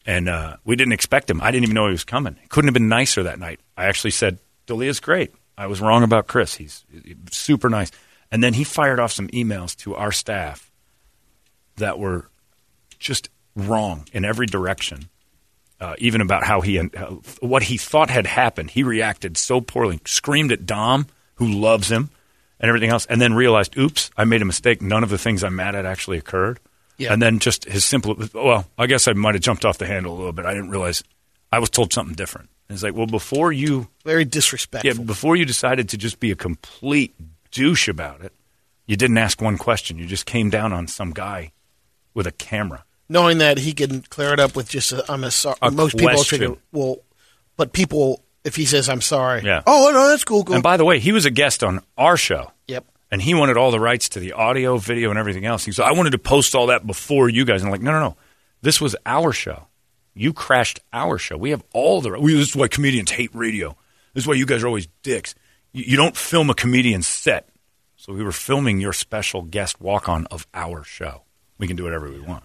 And 0.06 0.30
uh, 0.30 0.56
we 0.64 0.76
didn't 0.76 0.94
expect 0.94 1.30
him. 1.30 1.42
I 1.42 1.50
didn't 1.50 1.64
even 1.64 1.74
know 1.74 1.86
he 1.86 1.92
was 1.92 2.04
coming. 2.04 2.38
It 2.42 2.48
couldn't 2.48 2.68
have 2.68 2.74
been 2.74 2.88
nicer 2.88 3.24
that 3.24 3.38
night. 3.38 3.60
I 3.76 3.84
actually 3.84 4.12
said, 4.12 4.38
D'Elia's 4.64 5.00
great. 5.00 5.34
I 5.58 5.66
was 5.66 5.82
wrong 5.82 6.02
about 6.02 6.26
Chris. 6.26 6.54
He's 6.54 6.86
super 7.30 7.68
nice. 7.68 7.90
And 8.32 8.42
then 8.42 8.54
he 8.54 8.64
fired 8.64 8.98
off 8.98 9.12
some 9.12 9.28
emails 9.28 9.76
to 9.78 9.94
our 9.94 10.10
staff 10.10 10.70
that 11.76 11.98
were 11.98 12.30
just 12.98 13.28
wrong 13.54 14.06
in 14.14 14.24
every 14.24 14.46
direction. 14.46 15.10
Uh, 15.78 15.94
even 15.98 16.20
about 16.22 16.42
how 16.42 16.62
he 16.62 16.76
how, 16.94 17.20
what 17.40 17.64
he 17.64 17.76
thought 17.76 18.08
had 18.08 18.26
happened, 18.26 18.70
he 18.70 18.82
reacted 18.82 19.36
so 19.36 19.60
poorly. 19.60 20.00
Screamed 20.06 20.50
at 20.52 20.64
Dom, 20.64 21.06
who 21.34 21.46
loves 21.46 21.90
him, 21.90 22.08
and 22.58 22.68
everything 22.68 22.88
else, 22.88 23.04
and 23.06 23.20
then 23.20 23.34
realized, 23.34 23.76
"Oops, 23.76 24.10
I 24.16 24.24
made 24.24 24.40
a 24.40 24.46
mistake. 24.46 24.80
None 24.80 25.02
of 25.02 25.10
the 25.10 25.18
things 25.18 25.44
I'm 25.44 25.54
mad 25.56 25.74
at 25.74 25.84
actually 25.84 26.16
occurred." 26.16 26.60
Yeah. 26.96 27.12
And 27.12 27.20
then 27.20 27.40
just 27.40 27.66
his 27.66 27.84
simple. 27.84 28.16
Well, 28.32 28.66
I 28.78 28.86
guess 28.86 29.06
I 29.06 29.12
might 29.12 29.34
have 29.34 29.42
jumped 29.42 29.66
off 29.66 29.76
the 29.76 29.86
handle 29.86 30.14
a 30.14 30.16
little 30.16 30.32
bit. 30.32 30.46
I 30.46 30.54
didn't 30.54 30.70
realize 30.70 31.02
I 31.52 31.58
was 31.58 31.68
told 31.68 31.92
something 31.92 32.14
different. 32.14 32.48
And 32.70 32.74
it's 32.74 32.82
like, 32.82 32.94
well, 32.94 33.06
before 33.06 33.52
you 33.52 33.88
Very 34.02 34.24
disrespectful. 34.24 34.90
yeah, 34.90 35.04
before 35.04 35.36
you 35.36 35.44
decided 35.44 35.90
to 35.90 35.98
just 35.98 36.18
be 36.20 36.30
a 36.30 36.34
complete 36.34 37.14
douche 37.50 37.86
about 37.86 38.22
it, 38.22 38.32
you 38.86 38.96
didn't 38.96 39.18
ask 39.18 39.42
one 39.42 39.58
question. 39.58 39.98
You 39.98 40.06
just 40.06 40.24
came 40.24 40.48
down 40.48 40.72
on 40.72 40.88
some 40.88 41.10
guy 41.10 41.52
with 42.14 42.26
a 42.26 42.32
camera. 42.32 42.85
Knowing 43.08 43.38
that 43.38 43.58
he 43.58 43.72
can 43.72 44.02
clear 44.02 44.32
it 44.32 44.40
up 44.40 44.56
with 44.56 44.68
just 44.68 44.92
a, 44.92 45.04
I'm 45.10 45.22
a 45.24 45.30
sorry. 45.30 45.56
A 45.62 45.70
Most 45.70 45.96
people 45.96 46.14
question. 46.14 46.38
figure, 46.40 46.56
well, 46.72 46.98
but 47.56 47.72
people, 47.72 48.22
if 48.44 48.56
he 48.56 48.64
says 48.64 48.88
I'm 48.88 49.00
sorry, 49.00 49.42
Yeah. 49.44 49.62
oh 49.66 49.90
no, 49.92 50.08
that's 50.08 50.24
cool, 50.24 50.44
cool. 50.44 50.54
And 50.54 50.62
by 50.62 50.76
the 50.76 50.84
way, 50.84 50.98
he 50.98 51.12
was 51.12 51.24
a 51.24 51.30
guest 51.30 51.62
on 51.62 51.80
our 51.96 52.16
show. 52.16 52.50
Yep. 52.66 52.84
And 53.12 53.22
he 53.22 53.34
wanted 53.34 53.56
all 53.56 53.70
the 53.70 53.78
rights 53.78 54.08
to 54.10 54.20
the 54.20 54.32
audio, 54.32 54.76
video, 54.78 55.10
and 55.10 55.18
everything 55.18 55.44
else. 55.46 55.64
He 55.64 55.70
said, 55.70 55.84
I 55.84 55.92
wanted 55.92 56.10
to 56.10 56.18
post 56.18 56.56
all 56.56 56.66
that 56.66 56.84
before 56.86 57.28
you 57.28 57.44
guys. 57.44 57.62
And 57.62 57.68
I'm 57.68 57.72
like, 57.72 57.80
no, 57.82 57.92
no, 57.92 58.00
no. 58.00 58.16
This 58.62 58.80
was 58.80 58.96
our 59.06 59.32
show. 59.32 59.68
You 60.14 60.32
crashed 60.32 60.80
our 60.92 61.16
show. 61.18 61.36
We 61.36 61.50
have 61.50 61.62
all 61.72 62.00
the. 62.00 62.18
We, 62.18 62.34
this 62.34 62.48
is 62.48 62.56
why 62.56 62.66
comedians 62.66 63.12
hate 63.12 63.30
radio. 63.32 63.76
This 64.14 64.24
is 64.24 64.28
why 64.28 64.34
you 64.34 64.46
guys 64.46 64.64
are 64.64 64.66
always 64.66 64.88
dicks. 65.02 65.34
You, 65.72 65.84
you 65.86 65.96
don't 65.96 66.16
film 66.16 66.50
a 66.50 66.54
comedian's 66.54 67.06
set. 67.06 67.48
So 67.96 68.12
we 68.12 68.24
were 68.24 68.32
filming 68.32 68.80
your 68.80 68.92
special 68.92 69.42
guest 69.42 69.80
walk 69.80 70.08
on 70.08 70.26
of 70.26 70.46
our 70.52 70.82
show. 70.82 71.22
We 71.58 71.66
can 71.68 71.76
do 71.76 71.84
whatever 71.84 72.10
we 72.10 72.20
want. 72.20 72.44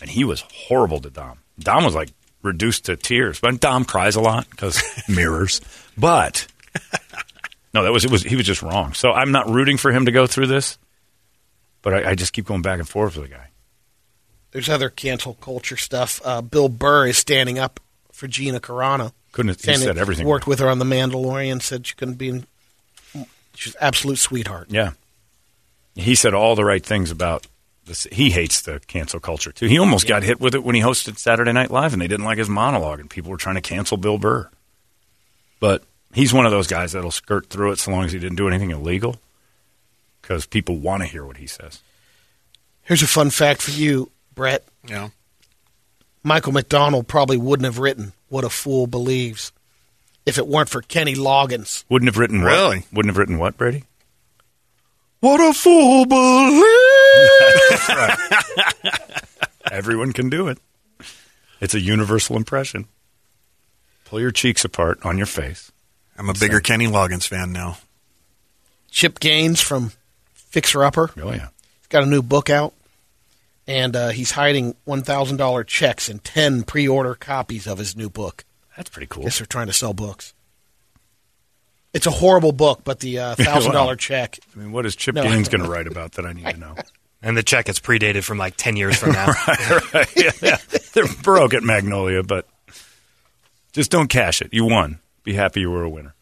And 0.00 0.08
he 0.08 0.24
was 0.24 0.44
horrible 0.52 1.00
to 1.00 1.10
Dom. 1.10 1.38
Dom 1.58 1.84
was 1.84 1.94
like 1.94 2.10
reduced 2.42 2.86
to 2.86 2.96
tears. 2.96 3.40
But 3.40 3.60
Dom 3.60 3.84
cries 3.84 4.16
a 4.16 4.20
lot 4.20 4.48
because 4.50 4.82
mirrors. 5.08 5.60
But 5.96 6.46
no, 7.74 7.82
that 7.82 7.92
was 7.92 8.04
it. 8.04 8.10
Was 8.10 8.22
he 8.22 8.36
was 8.36 8.46
just 8.46 8.62
wrong? 8.62 8.92
So 8.94 9.12
I'm 9.12 9.32
not 9.32 9.48
rooting 9.48 9.76
for 9.76 9.92
him 9.92 10.06
to 10.06 10.12
go 10.12 10.26
through 10.26 10.46
this, 10.46 10.78
but 11.82 11.94
I, 11.94 12.10
I 12.10 12.14
just 12.14 12.32
keep 12.32 12.46
going 12.46 12.62
back 12.62 12.78
and 12.78 12.88
forth 12.88 13.16
with 13.16 13.28
the 13.28 13.34
guy. 13.34 13.48
There's 14.52 14.68
other 14.68 14.88
cancel 14.88 15.34
culture 15.34 15.76
stuff. 15.76 16.20
Uh, 16.24 16.40
Bill 16.40 16.68
Burr 16.68 17.08
is 17.08 17.18
standing 17.18 17.58
up 17.58 17.80
for 18.12 18.26
Gina 18.26 18.60
Carano. 18.60 19.12
Couldn't 19.32 19.50
have, 19.50 19.60
he 19.60 19.64
Saying 19.64 19.78
said 19.80 19.98
everything. 19.98 20.26
Worked 20.26 20.46
with 20.46 20.58
her 20.60 20.70
on 20.70 20.78
The 20.78 20.86
Mandalorian. 20.86 21.60
Said 21.60 21.86
she 21.86 21.94
couldn't 21.94 22.14
be. 22.14 22.30
In, 22.30 22.46
she's 23.54 23.74
an 23.74 23.80
absolute 23.82 24.18
sweetheart. 24.18 24.68
Yeah, 24.70 24.92
he 25.94 26.14
said 26.14 26.32
all 26.32 26.54
the 26.54 26.64
right 26.64 26.84
things 26.84 27.10
about 27.10 27.46
this. 27.88 28.06
He 28.12 28.30
hates 28.30 28.62
the 28.62 28.80
cancel 28.86 29.18
culture 29.18 29.50
too. 29.50 29.66
He 29.66 29.78
almost 29.78 30.06
got 30.06 30.22
hit 30.22 30.40
with 30.40 30.54
it 30.54 30.62
when 30.62 30.74
he 30.74 30.80
hosted 30.80 31.18
Saturday 31.18 31.52
Night 31.52 31.70
Live, 31.70 31.92
and 31.92 32.00
they 32.00 32.06
didn't 32.06 32.24
like 32.24 32.38
his 32.38 32.48
monologue, 32.48 33.00
and 33.00 33.10
people 33.10 33.30
were 33.30 33.36
trying 33.36 33.56
to 33.56 33.60
cancel 33.60 33.96
Bill 33.96 34.18
Burr. 34.18 34.48
But 35.58 35.82
he's 36.12 36.32
one 36.32 36.46
of 36.46 36.52
those 36.52 36.66
guys 36.68 36.92
that'll 36.92 37.10
skirt 37.10 37.50
through 37.50 37.72
it 37.72 37.78
so 37.78 37.90
long 37.90 38.04
as 38.04 38.12
he 38.12 38.18
didn't 38.18 38.36
do 38.36 38.46
anything 38.46 38.70
illegal, 38.70 39.16
because 40.22 40.46
people 40.46 40.76
want 40.76 41.02
to 41.02 41.08
hear 41.08 41.26
what 41.26 41.38
he 41.38 41.46
says. 41.46 41.80
Here's 42.82 43.02
a 43.02 43.08
fun 43.08 43.30
fact 43.30 43.60
for 43.60 43.72
you, 43.72 44.10
Brett. 44.34 44.64
Yeah. 44.86 45.08
Michael 46.22 46.52
McDonald 46.52 47.08
probably 47.08 47.36
wouldn't 47.36 47.64
have 47.64 47.78
written 47.78 48.12
"What 48.28 48.44
a 48.44 48.50
Fool 48.50 48.86
Believes" 48.86 49.52
if 50.26 50.38
it 50.38 50.46
weren't 50.46 50.68
for 50.68 50.82
Kenny 50.82 51.14
Loggins. 51.14 51.84
Wouldn't 51.88 52.08
have 52.08 52.18
written 52.18 52.42
what? 52.42 52.52
Really? 52.52 52.84
Wouldn't 52.92 53.10
have 53.10 53.18
written 53.18 53.38
what, 53.38 53.56
Brady? 53.56 53.84
What 55.20 55.40
a 55.40 55.52
fool 55.52 56.06
believes. 56.06 56.62
Everyone 59.72 60.12
can 60.12 60.30
do 60.30 60.48
it. 60.48 60.58
It's 61.60 61.74
a 61.74 61.80
universal 61.80 62.36
impression. 62.36 62.86
Pull 64.04 64.20
your 64.20 64.30
cheeks 64.30 64.64
apart 64.64 64.98
on 65.04 65.18
your 65.18 65.26
face. 65.26 65.70
I'm 66.16 66.28
a 66.28 66.34
bigger 66.34 66.60
Kenny 66.60 66.86
Loggins 66.86 67.26
fan 67.28 67.52
now. 67.52 67.78
Chip 68.90 69.20
Gaines 69.20 69.60
from 69.60 69.92
Fixer 70.32 70.82
Upper. 70.82 71.10
Oh 71.20 71.30
yeah, 71.32 71.48
he's 71.78 71.86
got 71.90 72.02
a 72.02 72.06
new 72.06 72.22
book 72.22 72.48
out, 72.48 72.72
and 73.66 73.94
uh, 73.94 74.08
he's 74.08 74.30
hiding 74.32 74.74
one 74.84 75.02
thousand 75.02 75.36
dollar 75.36 75.62
checks 75.62 76.08
and 76.08 76.22
ten 76.24 76.62
pre-order 76.62 77.14
copies 77.14 77.66
of 77.66 77.78
his 77.78 77.96
new 77.96 78.08
book. 78.08 78.44
That's 78.76 78.88
pretty 78.88 79.06
cool. 79.08 79.24
Guess 79.24 79.38
they're 79.38 79.46
trying 79.46 79.66
to 79.66 79.72
sell 79.72 79.92
books. 79.92 80.32
It's 81.92 82.06
a 82.06 82.10
horrible 82.10 82.52
book, 82.52 82.80
but 82.84 83.00
the 83.00 83.18
uh, 83.18 83.34
thousand 83.34 83.72
dollar 83.72 83.92
Wow. 83.92 83.96
check. 83.96 84.38
I 84.54 84.58
mean, 84.58 84.72
what 84.72 84.86
is 84.86 84.96
Chip 84.96 85.16
No. 85.16 85.22
Gaines 85.24 85.48
going 85.48 85.62
to 85.64 85.70
write 85.70 85.86
about 85.86 86.12
that 86.12 86.24
I 86.24 86.32
need 86.32 86.46
to 86.46 86.56
know? 86.56 86.74
And 87.22 87.36
the 87.36 87.42
check 87.42 87.68
is 87.68 87.80
predated 87.80 88.22
from 88.24 88.38
like 88.38 88.54
10 88.56 88.76
years 88.76 88.96
from 88.96 89.12
now. 89.12 89.26
right, 89.46 89.94
right. 89.94 90.16
Yeah, 90.16 90.30
yeah. 90.40 90.56
They're 90.92 91.06
broke 91.22 91.52
at 91.54 91.62
Magnolia, 91.64 92.22
but 92.22 92.46
just 93.72 93.90
don't 93.90 94.08
cash 94.08 94.40
it. 94.40 94.50
You 94.52 94.64
won. 94.64 95.00
Be 95.24 95.34
happy 95.34 95.60
you 95.60 95.70
were 95.70 95.82
a 95.82 95.88
winner. 95.90 96.14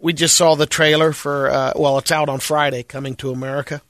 We 0.00 0.12
just 0.12 0.36
saw 0.36 0.56
the 0.56 0.66
trailer 0.66 1.12
for. 1.12 1.48
Uh, 1.50 1.72
well, 1.76 1.98
it's 1.98 2.10
out 2.10 2.28
on 2.28 2.40
Friday. 2.40 2.82
Coming 2.82 3.14
to 3.16 3.30
America. 3.30 3.80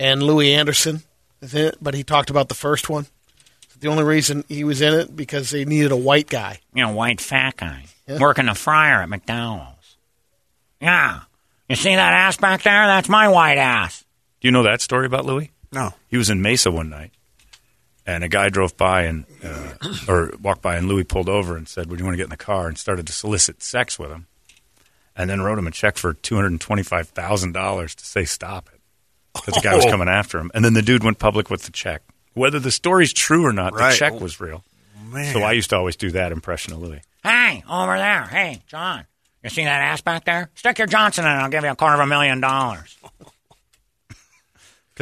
And 0.00 0.22
Louie 0.22 0.54
Anderson 0.54 1.02
is 1.42 1.54
in 1.54 1.66
it, 1.66 1.76
but 1.80 1.94
he 1.94 2.02
talked 2.02 2.30
about 2.30 2.48
the 2.48 2.54
first 2.54 2.88
one. 2.88 3.06
The 3.78 3.88
only 3.88 4.04
reason 4.04 4.44
he 4.48 4.64
was 4.64 4.80
in 4.80 4.94
it 4.94 5.14
because 5.14 5.50
they 5.50 5.64
needed 5.64 5.92
a 5.92 5.96
white 5.96 6.28
guy. 6.28 6.60
You 6.74 6.84
know, 6.84 6.92
white 6.92 7.20
fat 7.20 7.56
guy 7.56 7.84
Yeah. 8.08 8.18
working 8.18 8.46
the 8.46 8.54
fryer 8.54 9.02
at 9.02 9.08
McDonald's. 9.08 9.96
Yeah. 10.80 11.20
You 11.68 11.76
see 11.76 11.94
that 11.94 12.12
ass 12.12 12.36
back 12.36 12.62
there? 12.62 12.86
That's 12.86 13.08
my 13.08 13.28
white 13.28 13.58
ass. 13.58 14.01
Do 14.42 14.48
you 14.48 14.52
know 14.52 14.64
that 14.64 14.80
story 14.80 15.06
about 15.06 15.24
Louie? 15.24 15.52
No. 15.72 15.94
He 16.08 16.16
was 16.16 16.28
in 16.28 16.42
Mesa 16.42 16.70
one 16.72 16.90
night, 16.90 17.12
and 18.04 18.24
a 18.24 18.28
guy 18.28 18.48
drove 18.48 18.76
by 18.76 19.02
and 19.04 19.24
uh, 19.42 19.72
or 20.08 20.32
walked 20.42 20.62
by, 20.62 20.76
and 20.76 20.88
Louie 20.88 21.04
pulled 21.04 21.28
over 21.28 21.56
and 21.56 21.68
said, 21.68 21.88
"Would 21.88 21.98
you 22.00 22.04
want 22.04 22.14
to 22.14 22.18
get 22.18 22.24
in 22.24 22.30
the 22.30 22.36
car?" 22.36 22.66
and 22.68 22.76
started 22.76 23.06
to 23.06 23.12
solicit 23.12 23.62
sex 23.62 23.98
with 23.98 24.10
him, 24.10 24.26
and 25.16 25.30
then 25.30 25.40
wrote 25.42 25.58
him 25.58 25.66
a 25.68 25.70
check 25.70 25.96
for 25.96 26.12
two 26.12 26.34
hundred 26.34 26.50
and 26.50 26.60
twenty-five 26.60 27.08
thousand 27.10 27.52
dollars 27.52 27.94
to 27.94 28.04
say 28.04 28.24
stop 28.24 28.68
it 28.74 28.80
because 29.32 29.54
the 29.54 29.60
guy 29.60 29.76
was 29.76 29.86
Oh. 29.86 29.90
coming 29.90 30.08
after 30.08 30.38
him, 30.38 30.50
and 30.54 30.64
then 30.64 30.74
the 30.74 30.82
dude 30.82 31.04
went 31.04 31.18
public 31.20 31.48
with 31.48 31.62
the 31.62 31.72
check. 31.72 32.02
Whether 32.34 32.58
the 32.58 32.70
story's 32.72 33.12
true 33.12 33.46
or 33.46 33.52
not, 33.52 33.72
Right. 33.74 33.92
the 33.92 33.96
check 33.96 34.20
was 34.20 34.40
real. 34.40 34.64
Man. 35.08 35.32
So 35.32 35.42
I 35.42 35.52
used 35.52 35.70
to 35.70 35.76
always 35.76 35.94
do 35.96 36.10
that 36.12 36.32
impression 36.32 36.72
of 36.72 36.80
Louie. 36.82 37.00
Hey, 37.22 37.62
over 37.70 37.96
there. 37.96 38.24
Hey, 38.24 38.62
John. 38.66 39.04
You 39.44 39.50
see 39.50 39.64
that 39.64 39.80
ass 39.82 40.00
back 40.00 40.24
there? 40.24 40.50
Stick 40.54 40.78
your 40.78 40.86
Johnson 40.86 41.24
in 41.26 41.30
and 41.30 41.40
I'll 41.42 41.50
give 41.50 41.62
you 41.64 41.70
a 41.70 41.76
quarter 41.76 41.94
of 41.94 42.00
a 42.00 42.06
million 42.06 42.40
dollars. 42.40 42.96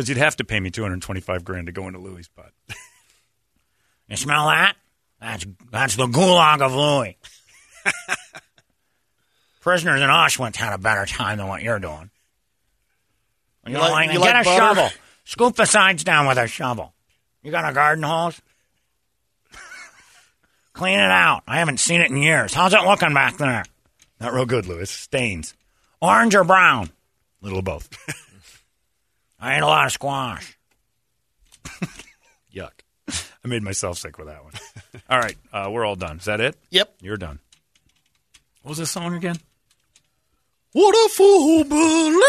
Because 0.00 0.08
you'd 0.08 0.16
have 0.16 0.36
to 0.36 0.44
pay 0.44 0.58
me 0.58 0.70
two 0.70 0.80
hundred 0.82 1.02
twenty-five 1.02 1.44
grand 1.44 1.66
to 1.66 1.72
go 1.72 1.86
into 1.86 1.98
Louie' 1.98 2.22
butt. 2.34 2.52
You 4.08 4.16
smell 4.16 4.46
that? 4.46 4.74
That's 5.20 5.44
that's 5.70 5.96
the 5.96 6.06
gulag 6.06 6.62
of 6.62 6.74
Louie. 6.74 7.18
Prisoners 9.60 10.00
in 10.00 10.08
Auschwitz 10.08 10.56
had 10.56 10.72
a 10.72 10.78
better 10.78 11.04
time 11.04 11.36
than 11.36 11.48
what 11.48 11.60
you're 11.62 11.78
doing. 11.78 12.08
You, 13.66 13.72
You 13.72 13.76
don't 13.76 13.90
like- 13.90 14.06
like, 14.08 14.14
you 14.14 14.22
get 14.24 14.34
like 14.36 14.46
a 14.46 14.48
butter? 14.48 14.58
shovel. 14.74 14.90
Scoop 15.24 15.56
the 15.56 15.66
sides 15.66 16.02
down 16.02 16.26
with 16.26 16.38
a 16.38 16.46
shovel. 16.46 16.94
You 17.42 17.50
got 17.50 17.68
a 17.70 17.74
garden 17.74 18.02
hose? 18.02 18.40
Clean 20.72 20.98
it 20.98 21.10
out. 21.10 21.42
I 21.46 21.58
haven't 21.58 21.78
seen 21.78 22.00
it 22.00 22.10
in 22.10 22.16
years. 22.16 22.54
How's 22.54 22.72
it 22.72 22.80
looking 22.84 23.12
back 23.12 23.36
there? 23.36 23.64
Not 24.18 24.32
real 24.32 24.46
good, 24.46 24.64
Louie. 24.64 24.86
Stains. 24.86 25.52
Orange 26.00 26.34
or 26.34 26.44
brown? 26.44 26.88
Little 27.42 27.58
of 27.58 27.66
both. 27.66 28.26
I 29.40 29.56
ate 29.56 29.62
a 29.62 29.66
lot 29.66 29.86
of 29.86 29.92
squash. 29.92 30.58
Yuck. 32.54 32.72
I 33.08 33.48
made 33.48 33.62
myself 33.62 33.98
sick 33.98 34.18
with 34.18 34.26
that 34.26 34.44
one. 34.44 34.52
All 35.10 35.18
right, 35.18 35.36
uh, 35.52 35.68
we're 35.72 35.84
all 35.84 35.96
done. 35.96 36.18
Is 36.18 36.26
that 36.26 36.40
it? 36.40 36.56
Yep. 36.70 36.94
You're 37.00 37.16
done. 37.16 37.38
What 38.62 38.70
was 38.70 38.78
this 38.78 38.90
song 38.90 39.14
again? 39.14 39.36
What 40.72 40.92
a 40.92 41.08
fool 41.08 41.64
believes. 41.64 42.24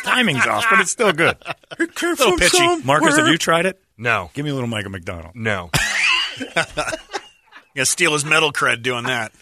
Timing's 0.04 0.46
off, 0.46 0.64
but 0.68 0.80
it's 0.80 0.90
still 0.90 1.12
good. 1.12 1.36
It 1.78 1.94
came 1.94 2.10
little 2.10 2.30
from 2.30 2.38
pitchy. 2.38 2.84
Marcus, 2.84 3.16
have 3.16 3.28
you 3.28 3.38
tried 3.38 3.66
it? 3.66 3.80
No. 3.96 4.30
Give 4.34 4.44
me 4.44 4.50
a 4.50 4.54
little 4.54 4.68
Michael 4.68 4.90
McDonald. 4.90 5.36
No. 5.36 5.70
You 6.40 6.46
gotta 7.76 7.86
steal 7.86 8.12
his 8.12 8.24
metal 8.24 8.52
cred 8.52 8.82
doing 8.82 9.04
that. 9.04 9.32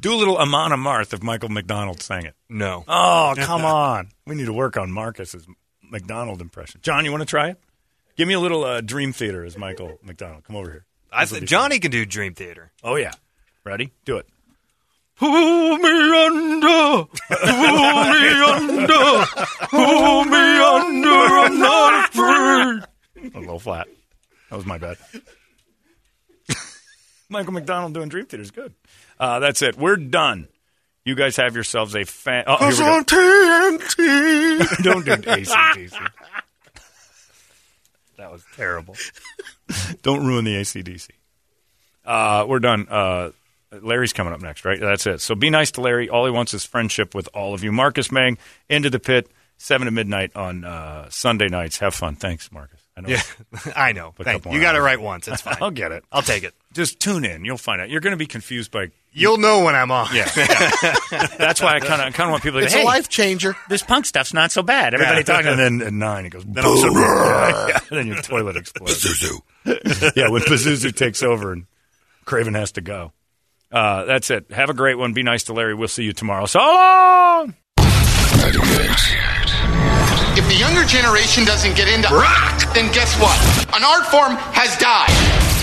Do 0.00 0.12
a 0.14 0.16
little 0.16 0.36
Amon 0.36 0.70
Amarth 0.72 1.12
if 1.14 1.22
Michael 1.22 1.48
McDonald 1.48 2.02
sang 2.02 2.24
it. 2.26 2.34
No. 2.48 2.84
Oh, 2.86 3.34
come 3.38 3.64
on. 3.64 4.08
We 4.26 4.34
need 4.34 4.46
to 4.46 4.52
work 4.52 4.76
on 4.76 4.90
Marcus's 4.92 5.46
McDonald 5.82 6.40
impression. 6.40 6.80
John, 6.82 7.04
you 7.04 7.10
want 7.10 7.22
to 7.22 7.26
try 7.26 7.48
it? 7.50 7.60
Give 8.16 8.28
me 8.28 8.34
a 8.34 8.40
little 8.40 8.64
uh, 8.64 8.80
Dream 8.80 9.12
Theater 9.12 9.44
as 9.44 9.56
Michael 9.56 9.98
McDonald. 10.02 10.44
Come 10.44 10.56
over 10.56 10.70
here. 10.70 10.84
I 11.10 11.24
th- 11.24 11.44
Johnny 11.44 11.78
can 11.78 11.90
do 11.90 12.04
Dream 12.04 12.34
Theater. 12.34 12.70
Oh, 12.82 12.96
yeah. 12.96 13.12
Ready? 13.64 13.92
Do 14.04 14.18
it. 14.18 14.26
Pull 15.16 15.78
me 15.78 15.88
under, 15.88 17.04
pull 17.04 18.04
me 18.04 18.42
under, 18.42 19.24
pull 19.70 20.24
me 20.24 20.58
under. 20.58 21.08
I'm 21.38 21.58
not 21.60 22.08
afraid. 22.10 23.32
A 23.34 23.38
little 23.38 23.60
flat. 23.60 23.86
That 24.50 24.56
was 24.56 24.66
my 24.66 24.76
bad. 24.78 24.96
Michael 27.28 27.52
McDonald 27.52 27.94
doing 27.94 28.08
Dream 28.08 28.26
Theater 28.26 28.42
is 28.42 28.50
good. 28.50 28.74
Uh, 29.18 29.38
that's 29.40 29.62
it. 29.62 29.76
We're 29.76 29.96
done. 29.96 30.48
You 31.04 31.14
guys 31.14 31.36
have 31.36 31.54
yourselves 31.54 31.94
a 31.94 32.04
fan. 32.04 32.44
Oh, 32.46 32.56
here 32.56 32.68
we 32.70 32.76
go. 32.76 32.84
on 32.84 33.04
TNT. 33.04 34.82
Don't 34.82 35.04
do 35.04 35.10
ACDC. 35.12 35.90
that 38.16 38.32
was 38.32 38.42
terrible. 38.56 38.96
Don't 40.02 40.26
ruin 40.26 40.44
the 40.44 40.54
ACDC. 40.56 41.08
Uh, 42.06 42.46
we're 42.48 42.58
done. 42.58 42.86
Uh, 42.88 43.30
Larry's 43.82 44.12
coming 44.12 44.32
up 44.32 44.40
next, 44.40 44.64
right? 44.64 44.80
That's 44.80 45.06
it. 45.06 45.20
So 45.20 45.34
be 45.34 45.50
nice 45.50 45.72
to 45.72 45.80
Larry. 45.80 46.08
All 46.08 46.24
he 46.24 46.30
wants 46.30 46.54
is 46.54 46.64
friendship 46.64 47.14
with 47.14 47.28
all 47.34 47.54
of 47.54 47.62
you. 47.62 47.72
Marcus 47.72 48.10
Mang, 48.10 48.38
Into 48.68 48.88
the 48.88 49.00
Pit, 49.00 49.28
7 49.58 49.84
to 49.86 49.90
midnight 49.90 50.34
on 50.34 50.64
uh, 50.64 51.08
Sunday 51.10 51.48
nights. 51.48 51.78
Have 51.78 51.94
fun. 51.94 52.14
Thanks, 52.14 52.50
Marcus. 52.52 52.80
I 52.96 53.00
know. 53.00 53.08
Yeah, 53.08 53.22
I 53.76 53.92
know. 53.92 54.14
Thank 54.20 54.44
you. 54.44 54.52
You 54.52 54.60
got 54.60 54.76
it 54.76 54.80
right 54.80 55.00
once. 55.00 55.26
It's 55.26 55.40
fine. 55.42 55.56
I'll 55.60 55.70
get 55.70 55.90
it. 55.92 56.04
I'll 56.12 56.22
take 56.22 56.44
it. 56.44 56.54
Just 56.72 57.00
tune 57.00 57.24
in. 57.24 57.44
You'll 57.44 57.56
find 57.58 57.80
out. 57.80 57.90
You're 57.90 58.00
going 58.00 58.12
to 58.12 58.16
be 58.16 58.26
confused 58.26 58.70
by. 58.70 58.90
You'll 59.12 59.38
know 59.38 59.64
when 59.64 59.74
I'm 59.74 59.90
on. 59.90 60.08
Yeah, 60.14 60.28
yeah. 60.36 60.46
that's 61.38 61.60
why 61.62 61.74
I 61.76 61.80
kind 61.80 62.02
of 62.02 62.14
kind 62.14 62.28
of 62.28 62.32
want 62.32 62.42
people 62.42 62.60
to. 62.60 62.64
It's 62.66 62.74
hey, 62.74 62.82
a 62.82 62.84
life 62.84 63.08
changer. 63.08 63.56
this 63.68 63.82
punk 63.82 64.06
stuff's 64.06 64.32
not 64.34 64.50
so 64.52 64.62
bad. 64.62 64.94
Everybody 64.94 65.18
Yeah. 65.18 65.22
talking, 65.22 65.46
and 65.48 65.58
then 65.58 65.82
at 65.86 65.92
nine, 65.92 66.26
it 66.26 66.30
goes. 66.30 66.44
Then, 66.44 66.64
all 66.64 66.72
of 66.72 66.78
sudden, 66.78 66.94
yeah, 66.96 67.66
yeah, 67.68 67.78
then 67.90 68.06
your 68.06 68.22
toilet 68.22 68.56
explodes. 68.56 69.04
yeah, 69.64 70.28
when 70.30 70.42
Pazuzu 70.42 70.94
takes 70.94 71.22
over 71.22 71.52
and 71.52 71.66
Craven 72.24 72.54
has 72.54 72.72
to 72.72 72.80
go. 72.80 73.12
Uh, 73.70 74.04
that's 74.04 74.30
it. 74.30 74.50
Have 74.52 74.70
a 74.70 74.74
great 74.74 74.98
one. 74.98 75.12
Be 75.14 75.22
nice 75.24 75.44
to 75.44 75.52
Larry. 75.52 75.74
We'll 75.74 75.88
see 75.88 76.04
you 76.04 76.12
tomorrow. 76.12 76.46
So 76.46 76.58
long. 76.60 77.54
If 80.36 80.48
the 80.48 80.56
younger 80.56 80.84
generation 80.84 81.44
doesn't 81.44 81.76
get 81.76 81.86
into 81.86 82.12
rock, 82.12 82.74
then 82.74 82.92
guess 82.92 83.14
what? 83.20 83.38
An 83.72 83.84
art 83.84 84.06
form 84.06 84.34
has 84.52 84.76
died. 84.78 85.53